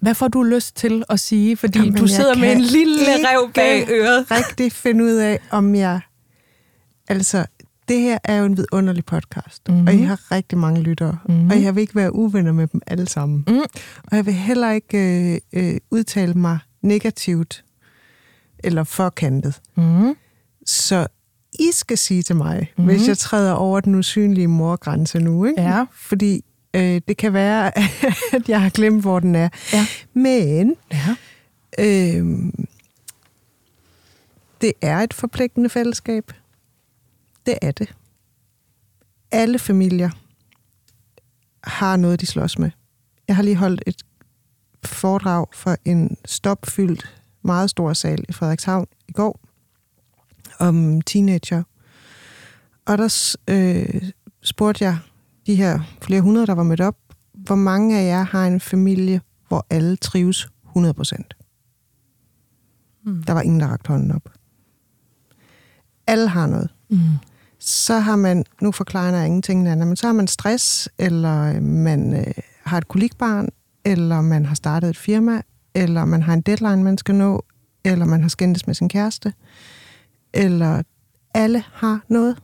[0.00, 1.56] hvad får du lyst til at sige?
[1.56, 4.30] Fordi Jamen, du sidder med en lille rev bag øret.
[4.30, 6.00] rigtig finde ud af, om jeg...
[7.08, 7.46] Altså,
[7.88, 9.74] det her er jo en vidunderlig podcast, Mhm.
[9.76, 9.88] mm-hmm.
[9.88, 11.34] og I har rigtig mange lyttere, Mhm.
[11.36, 11.50] mm-hmm.
[11.50, 13.44] og jeg vil ikke være uvenner med dem alle sammen.
[13.48, 13.58] Mm.
[14.04, 14.98] Og jeg vil heller ikke
[15.34, 17.64] øh, øh, udtale mig negativt
[18.58, 19.60] eller forkantet.
[19.76, 20.14] Mm.
[20.66, 21.06] Så
[21.58, 22.66] I skal sige til mig, Mhm.
[22.76, 22.96] mm-hmm.
[22.96, 25.44] hvis jeg træder over den usynlige morgrænse nu.
[25.44, 25.62] Ikke?
[25.62, 25.84] Ja.
[25.92, 26.44] Fordi
[26.76, 27.78] øh, det kan være,
[28.36, 29.48] at jeg har glemt, hvor den er.
[29.72, 29.86] Ja.
[30.14, 31.14] Men Ja.
[31.78, 32.26] øh,
[34.60, 36.32] det er et forpligtende fællesskab.
[37.46, 37.94] Det er det.
[39.30, 40.10] Alle familier
[41.64, 42.70] har noget, de slås med.
[43.28, 44.02] Jeg har lige holdt et
[44.84, 49.40] foredrag for en stopfyldt, meget stor sal i Frederikshavn i går
[50.58, 51.62] om teenager.
[52.86, 54.10] Og der øh,
[54.42, 54.98] spurgte jeg
[55.46, 56.96] de her flere hundrede, der var mødt op,
[57.32, 61.36] hvor mange af jer har en familie, hvor alle trives 100 procent?
[63.04, 63.22] Mm.
[63.22, 64.28] Der var ingen, der rakte hånden op.
[66.06, 66.70] Alle har noget.
[66.90, 66.98] Mm.
[67.66, 71.62] Så har man, nu forklarer jeg ingenting andet, men så har man stress, eller øh,
[71.62, 73.48] man øh, har et kolikbarn,
[73.84, 75.42] eller man har startet et firma,
[75.74, 77.44] eller man har en deadline, man skal nå,
[77.84, 79.32] eller man har skændtes med sin kæreste,
[80.34, 80.82] eller
[81.34, 82.38] alle har noget.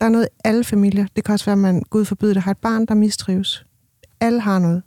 [0.00, 1.06] Der er noget i alle familier.
[1.16, 3.66] Det kan også være, at man, Gud forbyde det, har et barn, der mistrives.
[4.20, 4.82] Alle har noget.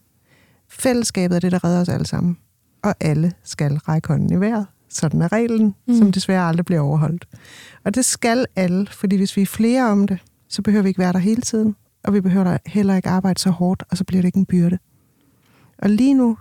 [0.68, 2.38] Fællesskabet er det, der redder os alle sammen.
[2.84, 4.68] Og alle skal række hånden i vejret.
[4.90, 5.98] Sådan er reglen, Mm.
[5.98, 7.28] som desværre aldrig bliver overholdt.
[7.84, 11.00] Og det skal alle, fordi hvis vi er flere om det, så behøver vi ikke
[11.00, 11.76] være der hele tiden.
[12.04, 14.78] Og vi behøver heller ikke arbejde så hårdt, og så bliver det ikke en byrde.
[15.78, 16.38] Og lige nu,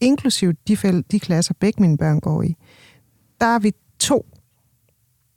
[0.00, 2.56] inklusive de, fæld, de klasser, begge mine børn går i,
[3.40, 4.26] der er vi to,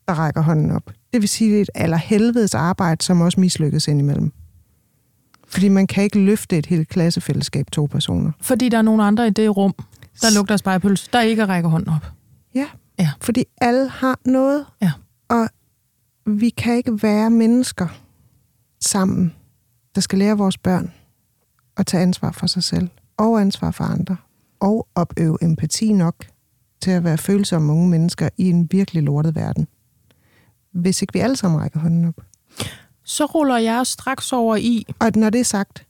[0.07, 0.91] der rækker hånden op.
[1.13, 4.31] Det vil sige, det er et allerhelvedes arbejde, som også mislykkes indimellem.
[5.47, 8.31] Fordi man kan ikke løfte et helt klassefællesskab to personer.
[8.41, 9.73] Fordi der er nogle andre i det rum,
[10.21, 12.11] der lugter spejepølse, der ikke rækker hånden op.
[12.55, 12.67] Ja.
[12.99, 13.11] Ja.
[13.21, 14.65] Fordi alle har noget.
[14.81, 14.91] Ja.
[15.27, 15.49] Og
[16.25, 17.87] vi kan ikke være mennesker
[18.79, 19.33] sammen,
[19.95, 20.93] der skal lære vores børn
[21.77, 24.17] at tage ansvar for sig selv og ansvar for andre.
[24.59, 26.25] Og opøve empati nok
[26.81, 29.67] til at være følsomme unge mennesker i en virkelig lortet verden.
[30.71, 32.21] Hvis ikke vi alle sammen rækker hånden op.
[33.03, 35.85] Så ruller jeg straks over i, Og når det er sagt,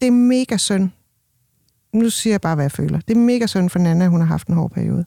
[0.00, 0.90] det er mega synd.
[1.92, 3.00] Nu siger jeg bare, hvad jeg føler.
[3.00, 5.04] Det er mega synd for Nana, at hun har haft en hård periode.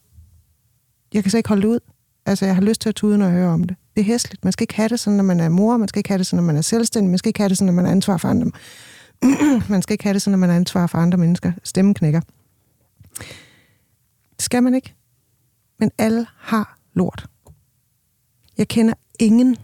[1.13, 1.79] Jeg kan så ikke holde det ud.
[2.25, 3.77] Altså, jeg har lyst til at tude, når jeg hører om det.
[3.95, 4.43] Det er hæsligt.
[4.43, 5.77] Man skal ikke have det sådan, når man er mor.
[5.77, 7.09] Man skal ikke have det sådan, når man er selvstændig.
[7.09, 8.51] Man skal ikke have det sådan, når man er ansvar for andre.
[9.69, 11.51] man skal ikke have det sådan, når man er ansvar for andre mennesker.
[11.63, 12.21] Stemmen knækker.
[14.35, 14.93] Det skal man ikke.
[15.79, 17.25] Men alle har lort.
[18.57, 19.57] Jeg kender ingen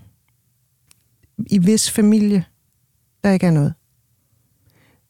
[1.47, 2.45] i vis familie,
[3.23, 3.73] der ikke er noget.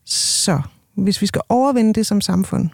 [0.05, 0.61] Så
[1.03, 2.69] hvis vi skal overvinde det som samfund,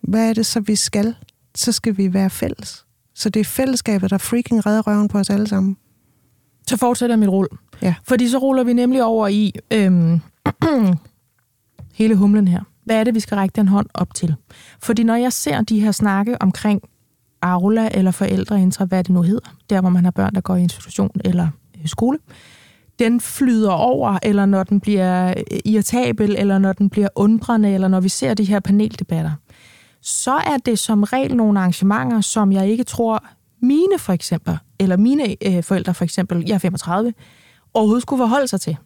[0.00, 1.14] hvad er det så, vi skal?
[1.54, 2.86] Så skal vi være fælles.
[3.14, 5.76] Så det er fællesskabet, der freaking redder røven på os alle sammen.
[6.68, 7.48] så fortsætter mit rull.
[7.82, 7.94] Ja.
[8.04, 10.20] Fordi så ruller vi nemlig over i øhm,
[12.00, 12.60] hele humlen her.
[12.84, 14.34] Hvad er det, vi skal række den hånd op til?
[14.80, 16.82] Fordi når jeg ser de her snakke omkring
[17.42, 20.62] Aula eller forældreintra, hvad det nu hedder, der hvor man har børn, der går i
[20.62, 21.48] institution eller
[21.80, 22.18] øh, skole,
[22.98, 28.00] den flyder over, eller når den bliver irritabel, eller når den bliver undrende, eller når
[28.00, 29.32] vi ser de her paneldebatter,
[30.02, 33.24] så er det som regel nogle arrangementer, som jeg ikke tror,
[33.62, 37.12] mine for eksempel, eller mine øh, forældre for eksempel, jeg er 35,
[37.74, 38.76] overhovedet skulle forholde sig til.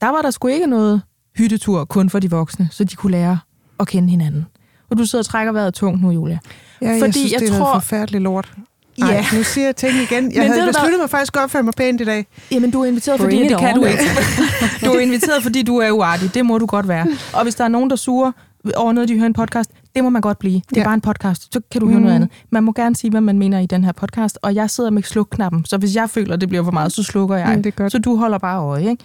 [0.00, 1.02] Der var der sgu ikke noget
[1.36, 3.38] hyttetur kun for de voksne, så de kunne lære
[3.80, 4.46] at kende hinanden.
[4.90, 6.38] Og du sidder og trækker vejret tungt nu, Julia.
[6.82, 7.58] Ja, jeg Fordi synes, jeg det er tror...
[7.58, 8.54] noget forfærdeligt lort.
[9.02, 9.24] Ej, ja.
[9.36, 10.32] nu siger jeg ting igen.
[10.32, 11.02] Jeg Men havde besluttet der...
[11.02, 12.26] mig faktisk at opføre mig pænt i dag.
[12.50, 14.02] Jamen, du er inviteret, fordi det kan du ikke.
[14.84, 16.34] Du er inviteret, fordi du er uartig.
[16.34, 17.06] Det må du godt være.
[17.32, 18.32] Og hvis der er nogen, der suger
[18.76, 20.60] over noget, de hører en podcast, det må man godt blive.
[20.70, 20.84] Det er ja.
[20.84, 21.54] bare en podcast.
[21.54, 22.02] Så kan du høre mm.
[22.02, 22.30] noget andet.
[22.50, 24.38] Man må gerne sige, hvad man mener i den her podcast.
[24.42, 25.64] Og jeg sidder med slukknappen.
[25.64, 27.56] Så hvis jeg føler, det bliver for meget, så slukker jeg.
[27.56, 27.92] Mm, det er godt.
[27.92, 28.90] Så du holder bare øje.
[28.90, 29.04] Ikke?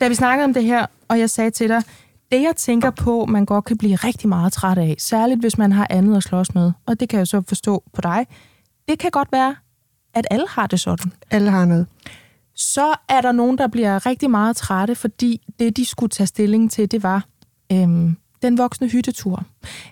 [0.00, 1.82] Da vi snakkede om det her, og jeg sagde til dig,
[2.32, 5.72] det jeg tænker på, man godt kan blive rigtig meget træt af, særligt hvis man
[5.72, 8.26] har andet at slås med, og det kan jeg så forstå på dig,
[8.88, 9.56] det kan godt være,
[10.14, 11.12] at alle har det sådan.
[11.30, 11.86] Alle har noget.
[12.54, 16.70] Så er der nogen, der bliver rigtig meget trætte, fordi det, de skulle tage stilling
[16.70, 17.24] til, det var
[17.72, 19.44] øhm, den voksne hyttetur,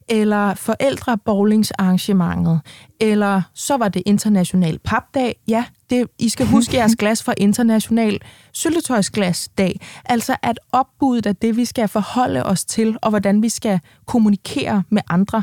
[0.08, 2.60] eller forældrebowlingsarrangementet,
[3.00, 5.36] eller så var det international papdag.
[5.48, 8.20] Ja, det, I skal huske jeres glas fra international
[8.52, 9.80] syltetøjsglasdag.
[10.04, 14.82] Altså at opbuddet af det, vi skal forholde os til, og hvordan vi skal kommunikere
[14.90, 15.42] med andre,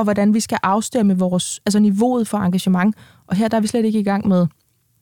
[0.00, 2.96] og hvordan vi skal afstemme vores, altså niveauet for engagement.
[3.26, 4.46] Og her der er vi slet ikke i gang med,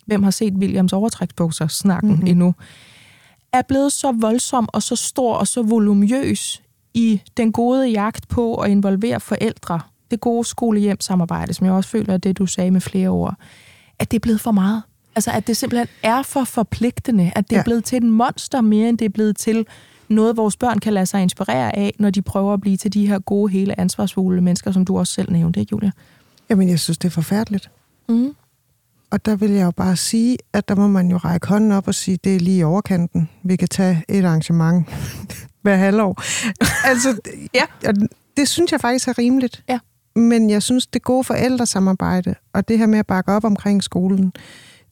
[0.07, 2.27] hvem har set Williams overtræksbukser snakken mm-hmm.
[2.27, 2.55] endnu
[3.53, 6.63] er blevet så voldsom og så stor og så volumøs
[6.95, 9.81] i den gode jagt på at involvere forældre,
[10.11, 13.35] det gode skole-hjem-samarbejde, som jeg også føler er det, du sagde med flere ord,
[13.99, 14.83] at det er blevet for meget.
[15.15, 17.61] Altså, at det simpelthen er for forpligtende, at det ja.
[17.61, 19.67] er blevet til et monster mere, end det er blevet til
[20.11, 23.07] noget, vores børn kan lade sig inspirere af, når de prøver at blive til de
[23.07, 25.91] her gode, hele ansvarsfulde mennesker, som du også selv nævnte, ikke Julia?
[26.51, 27.71] Jamen, jeg synes, det er forfærdeligt.
[28.09, 28.35] Mm.
[29.11, 31.89] Og der vil jeg jo bare sige, at der må man jo række hånden op
[31.89, 33.29] og sige, det er lige i overkanten.
[33.43, 34.87] Vi kan tage et arrangement
[35.63, 36.23] hver halvår.
[36.89, 37.17] altså,
[37.55, 37.93] ja.
[38.37, 39.65] det synes jeg faktisk er rimeligt.
[39.69, 39.79] Ja.
[40.17, 44.33] Men jeg synes, det gode forældresamarbejde, og det her med at bakke op omkring skolen,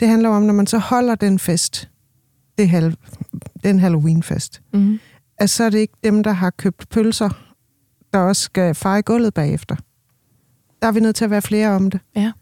[0.01, 1.89] det handler om, når man så holder den fest,
[2.59, 2.97] det hal-
[3.65, 4.99] den Halloween-fest, mm.
[5.39, 7.31] at så er det ikke dem, der har købt pølser,
[8.13, 9.77] der også skal feje gulvet bagefter.
[10.83, 12.01] Der er vi nødt til at være flere om det.
[12.17, 12.33] Ja.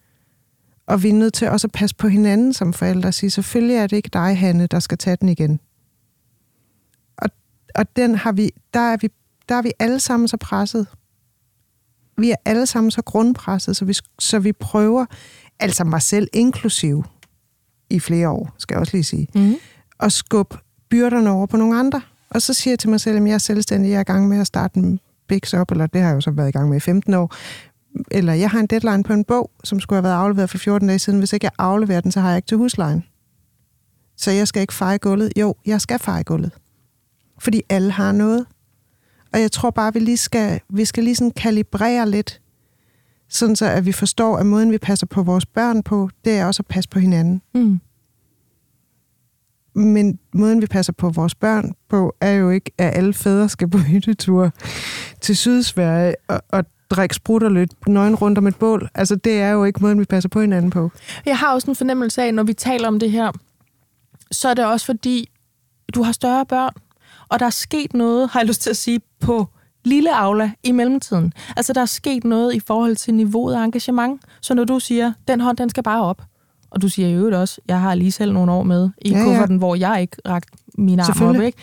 [0.87, 3.77] Og vi er nødt til også at passe på hinanden som forældre og sige, selvfølgelig
[3.77, 5.61] er det ikke dig, Hanne, der skal tage den igen
[7.75, 9.09] og den har vi, der er vi,
[9.49, 10.87] der er vi alle sammen så presset.
[12.19, 15.07] Vi er alle sammen så grundpresset, så vi, så vi prøver,
[15.61, 17.05] altså mig selv inklusiv,
[17.91, 19.55] i flere år, skal jeg også lige sige, mm
[20.01, 20.59] at skubbe
[20.91, 22.01] byrderne over på nogle andre.
[22.31, 24.29] Og så siger jeg til mig selv, at jeg er selvstændig, jeg er i gang
[24.29, 26.69] med at starte en Bix op, eller det har jeg jo så været i gang
[26.69, 27.35] med i 15 år,
[28.11, 30.89] eller jeg har en deadline på en bog, som skulle have været afleveret for 14
[30.89, 31.19] dage siden.
[31.19, 33.05] Hvis ikke jeg afleverer den, så har jeg ikke til huslejen.
[34.17, 35.33] Så jeg skal ikke feje gulvet.
[35.37, 36.53] Jo, jeg skal feje gulvet
[37.39, 38.47] fordi alle har noget.
[39.33, 42.41] Og jeg tror bare, at vi lige skal, vi skal lige sådan kalibrere lidt,
[43.29, 46.47] sådan så at vi forstår, at måden, vi passer på vores børn på, det er
[46.47, 47.43] også at passe på hinanden.
[47.55, 47.81] Mm.
[49.75, 53.71] Men måden, vi passer på vores børn på, er jo ikke, at alle fædre skal
[53.71, 54.51] på hyttetur
[55.21, 58.89] til Sydsverige og, og drikke sprutter lidt nøgen rundt om et bål.
[58.95, 60.91] Altså, det er jo ikke måden, vi passer på hinanden på.
[61.27, 63.33] Jeg har også en fornemmelse af, når vi taler om det her,
[64.31, 65.31] så er det også fordi,
[65.95, 66.73] du har større børn,
[67.29, 69.49] og der er sket noget, har jeg lyst til at sige, på
[69.85, 71.33] lille Aula i mellemtiden.
[71.57, 74.23] Altså, der er sket noget i forhold til niveauet af engagement.
[74.41, 76.23] Så når du siger, den hånd, den skal bare op,
[76.75, 79.25] og du siger i øvrigt også, jeg har lige selv nogle år med i ja,
[79.25, 79.59] kufferten, ja.
[79.59, 81.59] hvor jeg ikke rakt mine arme op, ikke?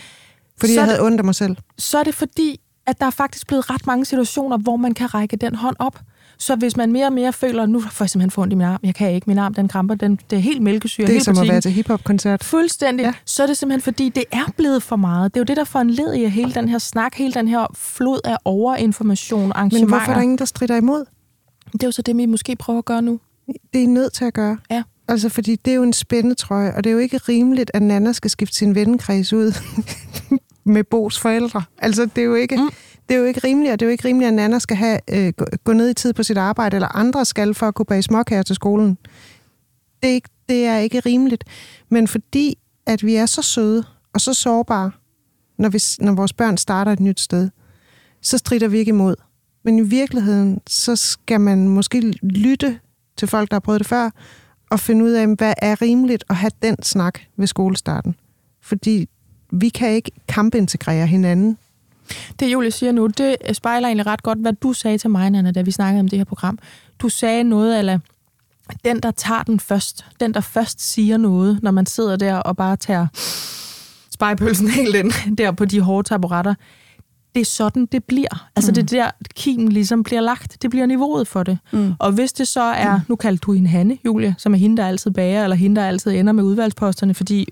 [0.60, 1.56] Fordi så jeg havde ondt af mig selv.
[1.78, 5.14] Så er det fordi, at der er faktisk blevet ret mange situationer, hvor man kan
[5.14, 6.00] række den hånd op.
[6.38, 8.80] Så hvis man mere og mere føler, nu får jeg simpelthen fundet i min arm,
[8.84, 11.08] jeg kan ikke, min arm den kramper, den, det er helt mælkesyre.
[11.08, 12.44] Det er som at være til hiphop-koncert.
[12.44, 13.04] Fuldstændig.
[13.04, 13.14] Ja.
[13.26, 15.34] Så er det simpelthen, fordi det er blevet for meget.
[15.34, 18.38] Det er jo det, der foranleder hele den her snak, hele den her flod af
[18.46, 21.06] overinformation, Men hvorfor er der ingen, der strider imod?
[21.72, 23.20] Det er jo så det, vi måske prøver at gøre nu.
[23.74, 24.58] Det er nødt til at gøre.
[24.72, 24.84] Ja.
[25.08, 28.12] Altså, fordi det er jo en spændetrøje, og det er jo ikke rimeligt, at Nana
[28.12, 29.54] skal skifte sin vennekreds ud
[30.74, 31.64] med Bos forældre.
[31.78, 32.58] Altså, det er jo ikke...
[32.58, 32.70] Mm
[33.12, 35.00] det er jo ikke rimeligt, og det er jo ikke rimeligt, at Nana skal have,
[35.10, 35.34] øh,
[35.64, 38.44] gå, ned i tid på sit arbejde, eller andre skal for at kunne bage småkager
[38.44, 38.98] til skolen.
[40.04, 41.44] Det er, ikke, det er ikke rimeligt.
[41.90, 43.84] Men fordi, at vi er så søde
[44.14, 44.92] og så sårbare,
[45.58, 47.50] når, vi, når vores børn starter et nyt sted,
[48.22, 49.16] så strider vi ikke imod.
[49.64, 52.80] Men i virkeligheden, så skal man måske lytte
[53.18, 54.10] til folk, der har prøvet det før,
[54.72, 58.16] at finde ud af, hvad er rimeligt at have den snak ved skolestarten.
[58.62, 59.10] Fordi
[59.52, 61.58] vi kan ikke kampintegrere hinanden
[62.40, 65.52] det, Julie siger nu, det spejler egentlig ret godt, hvad du sagde til mig, Nana,
[65.52, 66.60] da vi snakkede om det her program.
[67.00, 68.00] Du sagde noget, eller
[68.86, 72.58] den, der tager den først, den, der først siger noget, når man sidder der og
[72.58, 73.08] bare tager
[74.12, 76.56] spejpølsen helt ind der på de hårde taburetter.
[77.36, 78.50] Det er sådan, det bliver.
[78.56, 78.76] Altså mm.
[78.76, 80.58] det er der, kimen ligesom bliver lagt.
[80.62, 81.58] Det bliver niveauet for det.
[81.72, 81.94] Mm.
[82.00, 83.02] Og hvis det så er, mm.
[83.08, 85.88] nu kalder du hende Hanne, Julia, som er hende, der altid bager, eller hende, der
[85.88, 87.48] altid ender med udvalgsposterne, fordi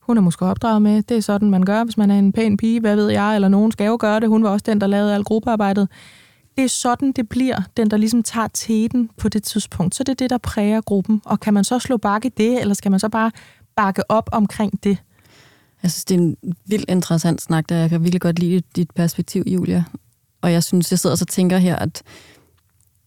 [0.00, 2.56] hun er måske opdraget med, det er sådan, man gør, hvis man er en pæn
[2.56, 4.28] pige, hvad ved jeg, eller nogen skal jo gøre det.
[4.28, 5.88] Hun var også den, der lavede alt gruppearbejdet.
[6.56, 9.94] Det er sådan, det bliver, den, der ligesom tager teten på det tidspunkt.
[9.94, 11.22] Så det er det, der præger gruppen.
[11.24, 13.30] Og kan man så slå bakke det, eller skal man så bare
[13.76, 14.98] bakke op omkring det?
[15.84, 18.90] Jeg synes, det er en vildt interessant snak, der jeg kan virkelig godt lide dit
[18.90, 19.84] perspektiv, Julia.
[20.42, 22.02] Og jeg synes, jeg sidder og så tænker her, at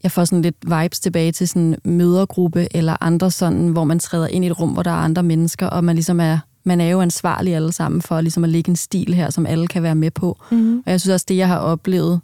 [0.03, 4.27] jeg får sådan lidt vibes tilbage til sådan mødergruppe eller andre sådan, hvor man træder
[4.27, 6.89] ind i et rum, hvor der er andre mennesker, og man ligesom er, man er
[6.89, 9.95] jo ansvarlig alle sammen for ligesom at lægge en stil her, som alle kan være
[9.95, 10.37] med på.
[10.51, 10.83] Mm-hmm.
[10.85, 12.21] Og jeg synes også, det jeg har oplevet,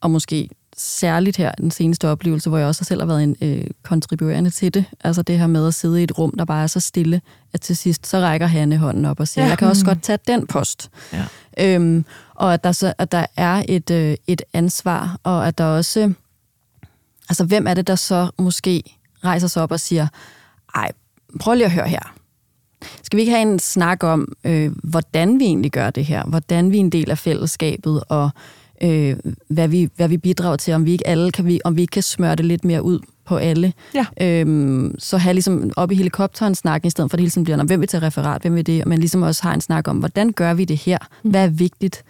[0.00, 0.48] og måske
[0.80, 4.74] særligt her, den seneste oplevelse, hvor jeg også selv har været en øh, kontribuerende til
[4.74, 4.84] det.
[5.04, 7.20] Altså det her med at sidde i et rum, der bare er så stille,
[7.52, 9.48] at til sidst så rækker Hanne hånden op og siger, ja.
[9.48, 10.90] jeg kan også godt tage den post.
[11.12, 11.24] Ja.
[11.58, 15.64] Øhm, og at der, så, at der er et, øh, et ansvar, og at der
[15.64, 16.12] også...
[17.28, 18.82] Altså hvem er det, der så måske
[19.24, 20.08] rejser sig op og siger,
[20.74, 20.92] ej,
[21.40, 22.14] prøv lige at høre her.
[23.02, 26.24] Skal vi ikke have en snak om, øh, hvordan vi egentlig gør det her?
[26.24, 28.30] Hvordan vi er en del af fællesskabet, og
[28.82, 29.16] øh,
[29.48, 31.92] hvad, vi, hvad vi bidrager til, om vi ikke alle kan, vi, om vi ikke
[31.92, 33.72] kan smøre det lidt mere ud på alle.
[33.94, 34.06] Ja.
[34.20, 37.44] Øhm, så have ligesom op i helikopteren snakken, i stedet for at det hele tiden
[37.44, 39.98] bliver, hvem vil tage referat, hvem vil det, men ligesom også har en snak om,
[39.98, 40.98] hvordan gør vi det her?
[41.24, 41.30] Mm.
[41.30, 42.04] Hvad er vigtigt?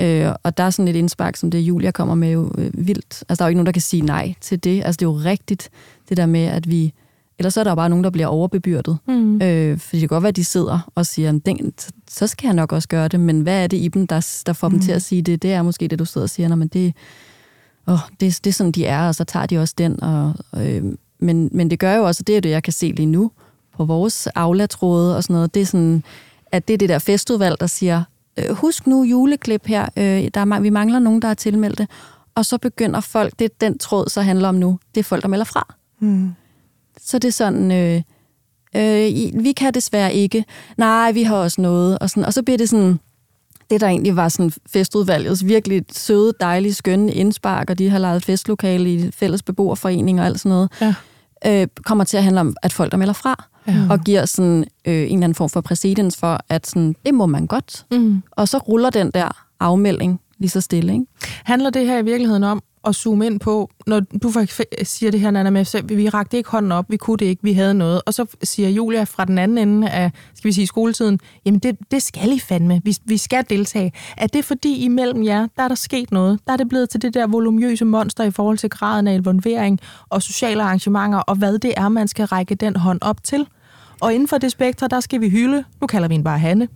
[0.00, 3.24] Øh, og der er sådan et indspark, som det Julia kommer med, jo øh, vildt.
[3.28, 4.82] Altså, der er jo ikke nogen, der kan sige nej til det.
[4.84, 5.70] Altså, det er jo rigtigt,
[6.08, 6.92] det der med, at vi
[7.40, 8.98] eller så er der jo bare nogen, der bliver overbebyrdet.
[9.08, 9.42] Mm.
[9.42, 11.72] Øh, fordi det kan godt være, at de sidder og siger, den,
[12.10, 14.52] så skal jeg nok også gøre det, men hvad er det i dem, der, der
[14.52, 14.74] får mm.
[14.74, 15.42] dem til at sige det?
[15.42, 16.94] Det er måske det, du sidder og siger, men det,
[17.86, 20.02] åh, det, det er sådan, de er, og så tager de også den.
[20.02, 20.84] Og, øh,
[21.18, 23.30] men, men det gør jo også, og det er det, jeg kan se lige nu
[23.76, 26.02] på vores aflatråde og sådan noget, det er sådan,
[26.52, 28.02] at det er det der festudvalg, der siger,
[28.38, 31.88] øh, husk nu juleklip her, øh, der er, vi mangler nogen, der er tilmeldt det.
[32.34, 35.22] Og så begynder folk, det er den tråd, så handler om nu, det er folk,
[35.22, 35.74] der melder fra.
[35.98, 36.34] Mm
[37.04, 38.02] så det er sådan, øh,
[38.76, 40.44] øh, vi kan desværre ikke.
[40.76, 41.98] Nej, vi har også noget.
[41.98, 42.98] Og, sådan, og så bliver det sådan,
[43.70, 48.24] det der egentlig var sådan festudvalgets virkelig søde, dejlige, skønne indspark, og de har lavet
[48.24, 51.62] festlokale i fælles beboerforening og alt sådan noget, ja.
[51.62, 53.86] øh, kommer til at handle om, at folk der melder fra, ja.
[53.90, 57.26] og giver sådan øh, en eller anden form for præcedens for, at sådan, det må
[57.26, 57.86] man godt.
[57.90, 58.22] Mm.
[58.30, 60.92] Og så ruller den der afmelding lige så stille.
[60.92, 61.06] Ikke?
[61.44, 64.32] Handler det her i virkeligheden om, at zoome ind på, når du
[64.82, 67.42] siger det her, Nana, med, så vi rakte ikke hånden op, vi kunne det ikke,
[67.42, 68.02] vi havde noget.
[68.06, 71.76] Og så siger Julia fra den anden ende af, skal vi sige, skoletiden, jamen det,
[71.90, 73.92] det skal I fandme, vi, vi skal deltage.
[74.16, 76.40] Er det fordi imellem jer, der er der sket noget?
[76.46, 79.80] Der er det blevet til det der volumøse monster i forhold til graden af involvering
[80.08, 83.46] og sociale arrangementer, og hvad det er, man skal række den hånd op til?
[84.00, 86.68] Og inden for det spektre, der skal vi hylde, nu kalder vi hende bare Hanne,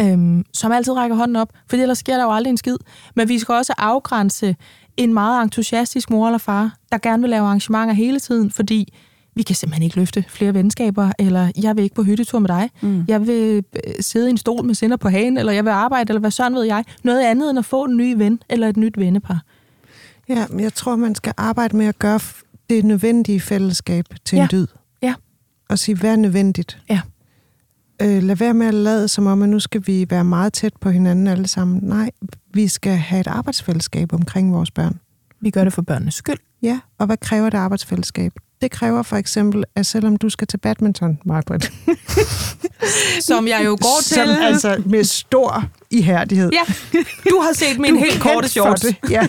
[0.00, 2.76] øhm, som altid rækker hånden op, for ellers sker der jo aldrig en skid.
[3.16, 4.56] Men vi skal også afgrænse
[4.96, 8.92] en meget entusiastisk mor eller far, der gerne vil lave arrangementer hele tiden, fordi
[9.34, 12.70] vi kan simpelthen ikke løfte flere venskaber, eller jeg vil ikke på hyttetur med dig,
[12.80, 13.04] mm.
[13.08, 16.10] jeg vil øh, sidde i en stol med sender på hagen, eller jeg vil arbejde,
[16.10, 16.84] eller hvad sådan ved jeg.
[17.02, 19.42] Noget andet end at få en ny ven, eller et nyt vennepar.
[20.28, 22.20] Ja, men jeg tror, man skal arbejde med at gøre
[22.70, 24.48] det nødvendige fællesskab til en ja.
[24.52, 24.66] dyd.
[25.02, 25.14] Ja.
[25.68, 26.78] Og sige, hvad er nødvendigt?
[26.90, 27.00] Ja.
[28.02, 30.72] Øh, lad være med at lade som om, at nu skal vi være meget tæt
[30.80, 31.80] på hinanden alle sammen.
[31.82, 32.10] Nej,
[32.56, 35.00] vi skal have et arbejdsfællesskab omkring vores børn.
[35.40, 36.38] Vi gør det for børnenes skyld.
[36.62, 38.32] Ja, og hvad kræver det arbejdsfællesskab?
[38.62, 41.72] Det kræver for eksempel, at selvom du skal til badminton, Margaret,
[43.28, 44.14] som jeg jo går til...
[44.14, 46.50] Som, altså med stor ihærdighed.
[46.52, 46.74] Ja,
[47.30, 48.80] du har set min helt korte shorts.
[48.80, 49.26] Det, ja.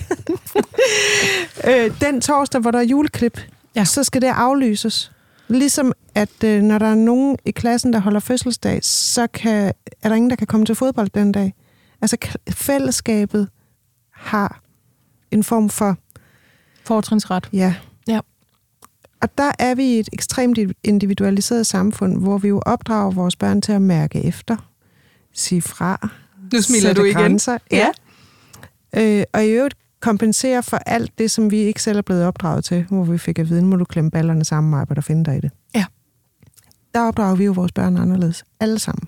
[1.70, 3.42] øh, den torsdag, hvor der er juleklip,
[3.76, 3.86] ja.
[3.86, 5.12] så skal det aflyses.
[5.48, 10.10] Ligesom at øh, når der er nogen i klassen, der holder fødselsdag, så kan, er
[10.10, 11.54] der ingen, der kan komme til fodbold den dag.
[12.02, 12.18] Altså
[12.50, 13.50] fællesskabet
[14.12, 14.62] har
[15.32, 15.98] en form for...
[16.84, 17.50] Fortrinsret.
[17.54, 17.76] Ja.
[18.08, 18.20] ja.
[19.22, 23.62] Og der er vi i et ekstremt individualiseret samfund, hvor vi jo opdrager vores børn
[23.62, 24.58] til at mærke efter,
[25.34, 26.10] sige fra,
[26.54, 27.16] nu smiler du igen.
[27.16, 27.58] Grænser.
[27.72, 27.88] Ja.
[28.93, 29.20] ja.
[29.20, 32.64] Øh, og i øvrigt kompensere for alt det, som vi ikke selv er blevet opdraget
[32.64, 35.26] til, hvor vi fik at vide, må du klemme ballerne sammen og arbejde og finde
[35.26, 35.52] dig i det.
[35.76, 35.86] Ja.
[36.93, 38.43] Der opdrager vi jo vores børn anderledes.
[38.60, 39.08] Alle sammen.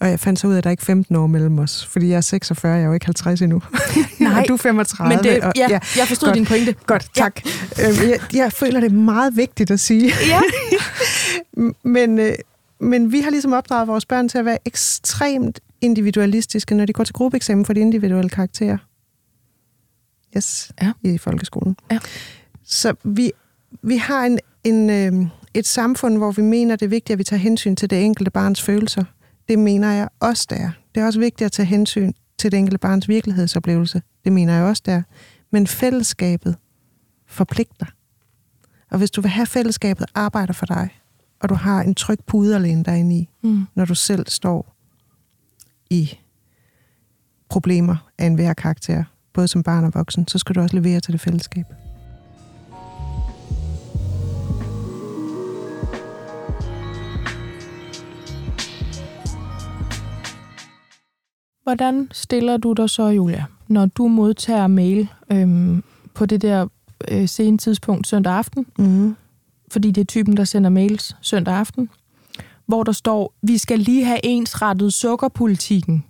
[0.00, 2.08] Og jeg fandt så ud af, at der er ikke 15 år mellem os, fordi
[2.08, 3.62] jeg er 46, jeg er jo ikke 50 endnu.
[4.20, 5.16] Nej, og du er 35.
[5.16, 6.74] Men det, og, ja, ja, jeg forstod godt, din pointe.
[6.86, 7.40] Godt, tak.
[7.78, 7.88] Ja.
[7.88, 10.12] Øhm, jeg, jeg føler, det er meget vigtigt at sige.
[10.28, 10.40] Ja.
[11.96, 12.32] men, øh,
[12.80, 17.04] men vi har ligesom opdraget vores børn til at være ekstremt individualistiske, når de går
[17.04, 18.78] til gruppeeksamen for de individuelle karakterer.
[20.36, 20.92] Yes, ja.
[21.02, 21.76] i folkeskolen.
[21.90, 21.98] Ja.
[22.64, 23.32] Så vi,
[23.82, 27.24] vi har en, en, øh, et samfund, hvor vi mener, det er vigtigt, at vi
[27.24, 29.04] tager hensyn til det enkelte barns følelser.
[29.50, 30.70] Det mener jeg også, det er.
[30.94, 34.02] Det er også vigtigt at tage hensyn til det enkelte barns virkelighedsoplevelse.
[34.24, 35.02] Det mener jeg også, det er.
[35.50, 36.56] Men fællesskabet
[37.26, 37.86] forpligter.
[38.90, 40.88] Og hvis du vil have fællesskabet arbejder for dig,
[41.40, 43.66] og du har en tryg pude at læne dig ind i, Mm.
[43.74, 44.76] når du selv står
[45.90, 46.18] i
[47.48, 51.00] problemer af en hver karakter, både som barn og voksen, så skal du også levere
[51.00, 51.64] til det fællesskab.
[61.70, 65.82] Hvordan stiller du dig så, Julia, når du modtager mail øhm,
[66.14, 66.66] på det der
[67.10, 69.16] øh, sene tidspunkt søndag aften, Mm.
[69.72, 71.88] fordi det er typen, der sender mails søndag aften,
[72.66, 76.04] hvor der står, vi skal lige have ensrettet sukkerpolitikken.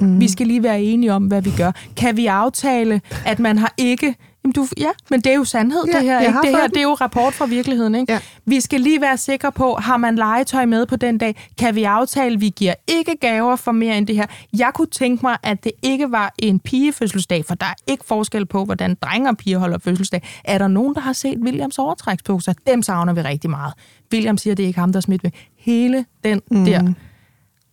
[0.00, 0.20] Mm.
[0.20, 1.72] Vi skal lige være enige om, hvad vi gør.
[1.96, 4.14] Kan vi aftale, at man har ikke...
[4.44, 6.20] Jamen du, ja, men det er jo sandhed, Ja, det her.
[6.20, 6.38] Ikke?
[6.42, 7.94] Det her det er jo rapport fra virkeligheden.
[7.94, 8.12] Ikke?
[8.12, 8.20] Ja.
[8.44, 11.48] Vi skal lige være sikre på, har man legetøj med på den dag?
[11.58, 14.26] Kan vi aftale, vi giver ikke gaver for mere end det her?
[14.58, 18.46] Jeg kunne tænke mig, at det ikke var en pigefødselsdag, for der er ikke forskel
[18.46, 20.22] på, hvordan drenge og piger holder fødselsdag.
[20.44, 22.52] Er der nogen, der har set Williams overtræksbukser?
[22.66, 23.74] Dem savner vi rigtig meget.
[24.12, 25.30] William siger, det er ikke ham, der er smidt ved.
[25.58, 26.64] Hele den mm.
[26.64, 26.92] der.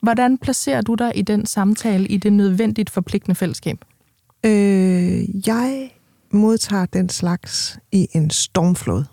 [0.01, 3.85] Hvordan placerer du dig i den samtale, i det nødvendigt forpligtende fællesskab?
[4.45, 5.89] Øh, jeg
[6.33, 9.03] modtager den slags i en stormflod.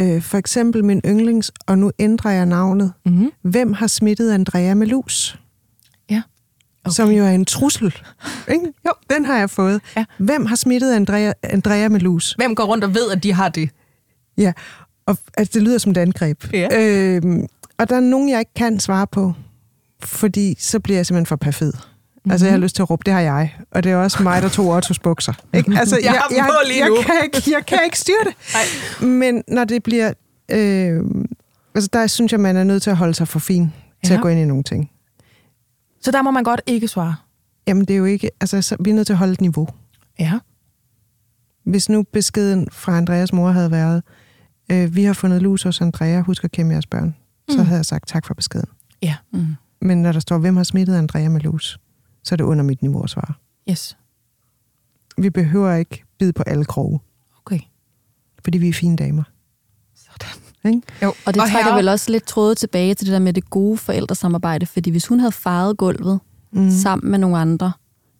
[0.00, 2.92] Øh, for eksempel min yndlings, og nu ændrer jeg navnet.
[3.06, 3.30] Mm-hmm.
[3.42, 5.40] Hvem har smittet Andrea med lus?
[6.10, 6.22] Ja.
[6.84, 6.94] Okay.
[6.94, 7.94] Som jo er en trussel.
[8.52, 8.72] Ikke?
[8.86, 9.80] Jo, den har jeg fået.
[9.96, 10.04] Ja.
[10.18, 12.32] Hvem har smittet Andrea, Andrea med lus?
[12.32, 13.70] Hvem går rundt og ved, at de har det?
[14.38, 14.52] Ja,
[15.06, 16.44] og altså, det lyder som et angreb.
[16.52, 16.68] Ja.
[16.72, 17.46] Øhm,
[17.78, 19.32] og der er nogen, jeg ikke kan svare på,
[20.04, 21.72] fordi så bliver jeg simpelthen for perfid.
[22.18, 22.30] Mm-hmm.
[22.32, 23.54] Altså, jeg har lyst til at råbe, det har jeg.
[23.70, 25.32] Og det er også mig, der tog Ottos bukser.
[25.54, 25.72] Ikke?
[25.80, 26.96] Altså, Jeg lige jeg, nu.
[26.96, 29.08] jeg, kan ikke, jeg kan ikke styre det.
[29.08, 30.12] Men når det bliver...
[30.48, 31.00] Øh,
[31.74, 33.72] altså, der synes jeg, man er nødt til at holde sig for fin
[34.04, 34.16] til Ja.
[34.16, 34.90] at gå ind i nogle ting.
[36.02, 37.14] Så der må man godt ikke svare.
[37.66, 38.30] Jamen, det er jo ikke...
[38.40, 39.68] Altså, så, vi er nødt til at holde et niveau.
[40.18, 40.38] Ja.
[41.64, 44.02] Hvis nu beskeden fra Andreas mor havde været,
[44.70, 47.14] øh, vi har fundet lus hos Andrea, husk at kæmme jeres børn,
[47.50, 47.64] så Mm.
[47.64, 48.68] havde jeg sagt tak for beskeden.
[49.02, 49.14] Ja.
[49.32, 49.46] Mm.
[49.80, 51.78] Men når der står, hvem har smittet Andrea med lus,
[52.28, 53.34] så er det under mit niveau at svare.
[53.70, 53.96] Yes.
[55.18, 57.00] Vi behøver ikke bide på alle kroge,
[57.46, 57.58] Okay.
[58.44, 59.22] fordi vi er fine damer.
[59.96, 60.74] Sådan.
[60.74, 60.86] Ikke?
[61.02, 61.08] Jo.
[61.08, 63.50] Og det Og trækker herre- vel også lidt trådet tilbage til det der med det
[63.50, 66.20] gode forældresamarbejde, fordi hvis hun havde faret gulvet
[66.52, 66.60] Mm.
[66.62, 66.70] mm.
[66.70, 67.72] sammen med nogle andre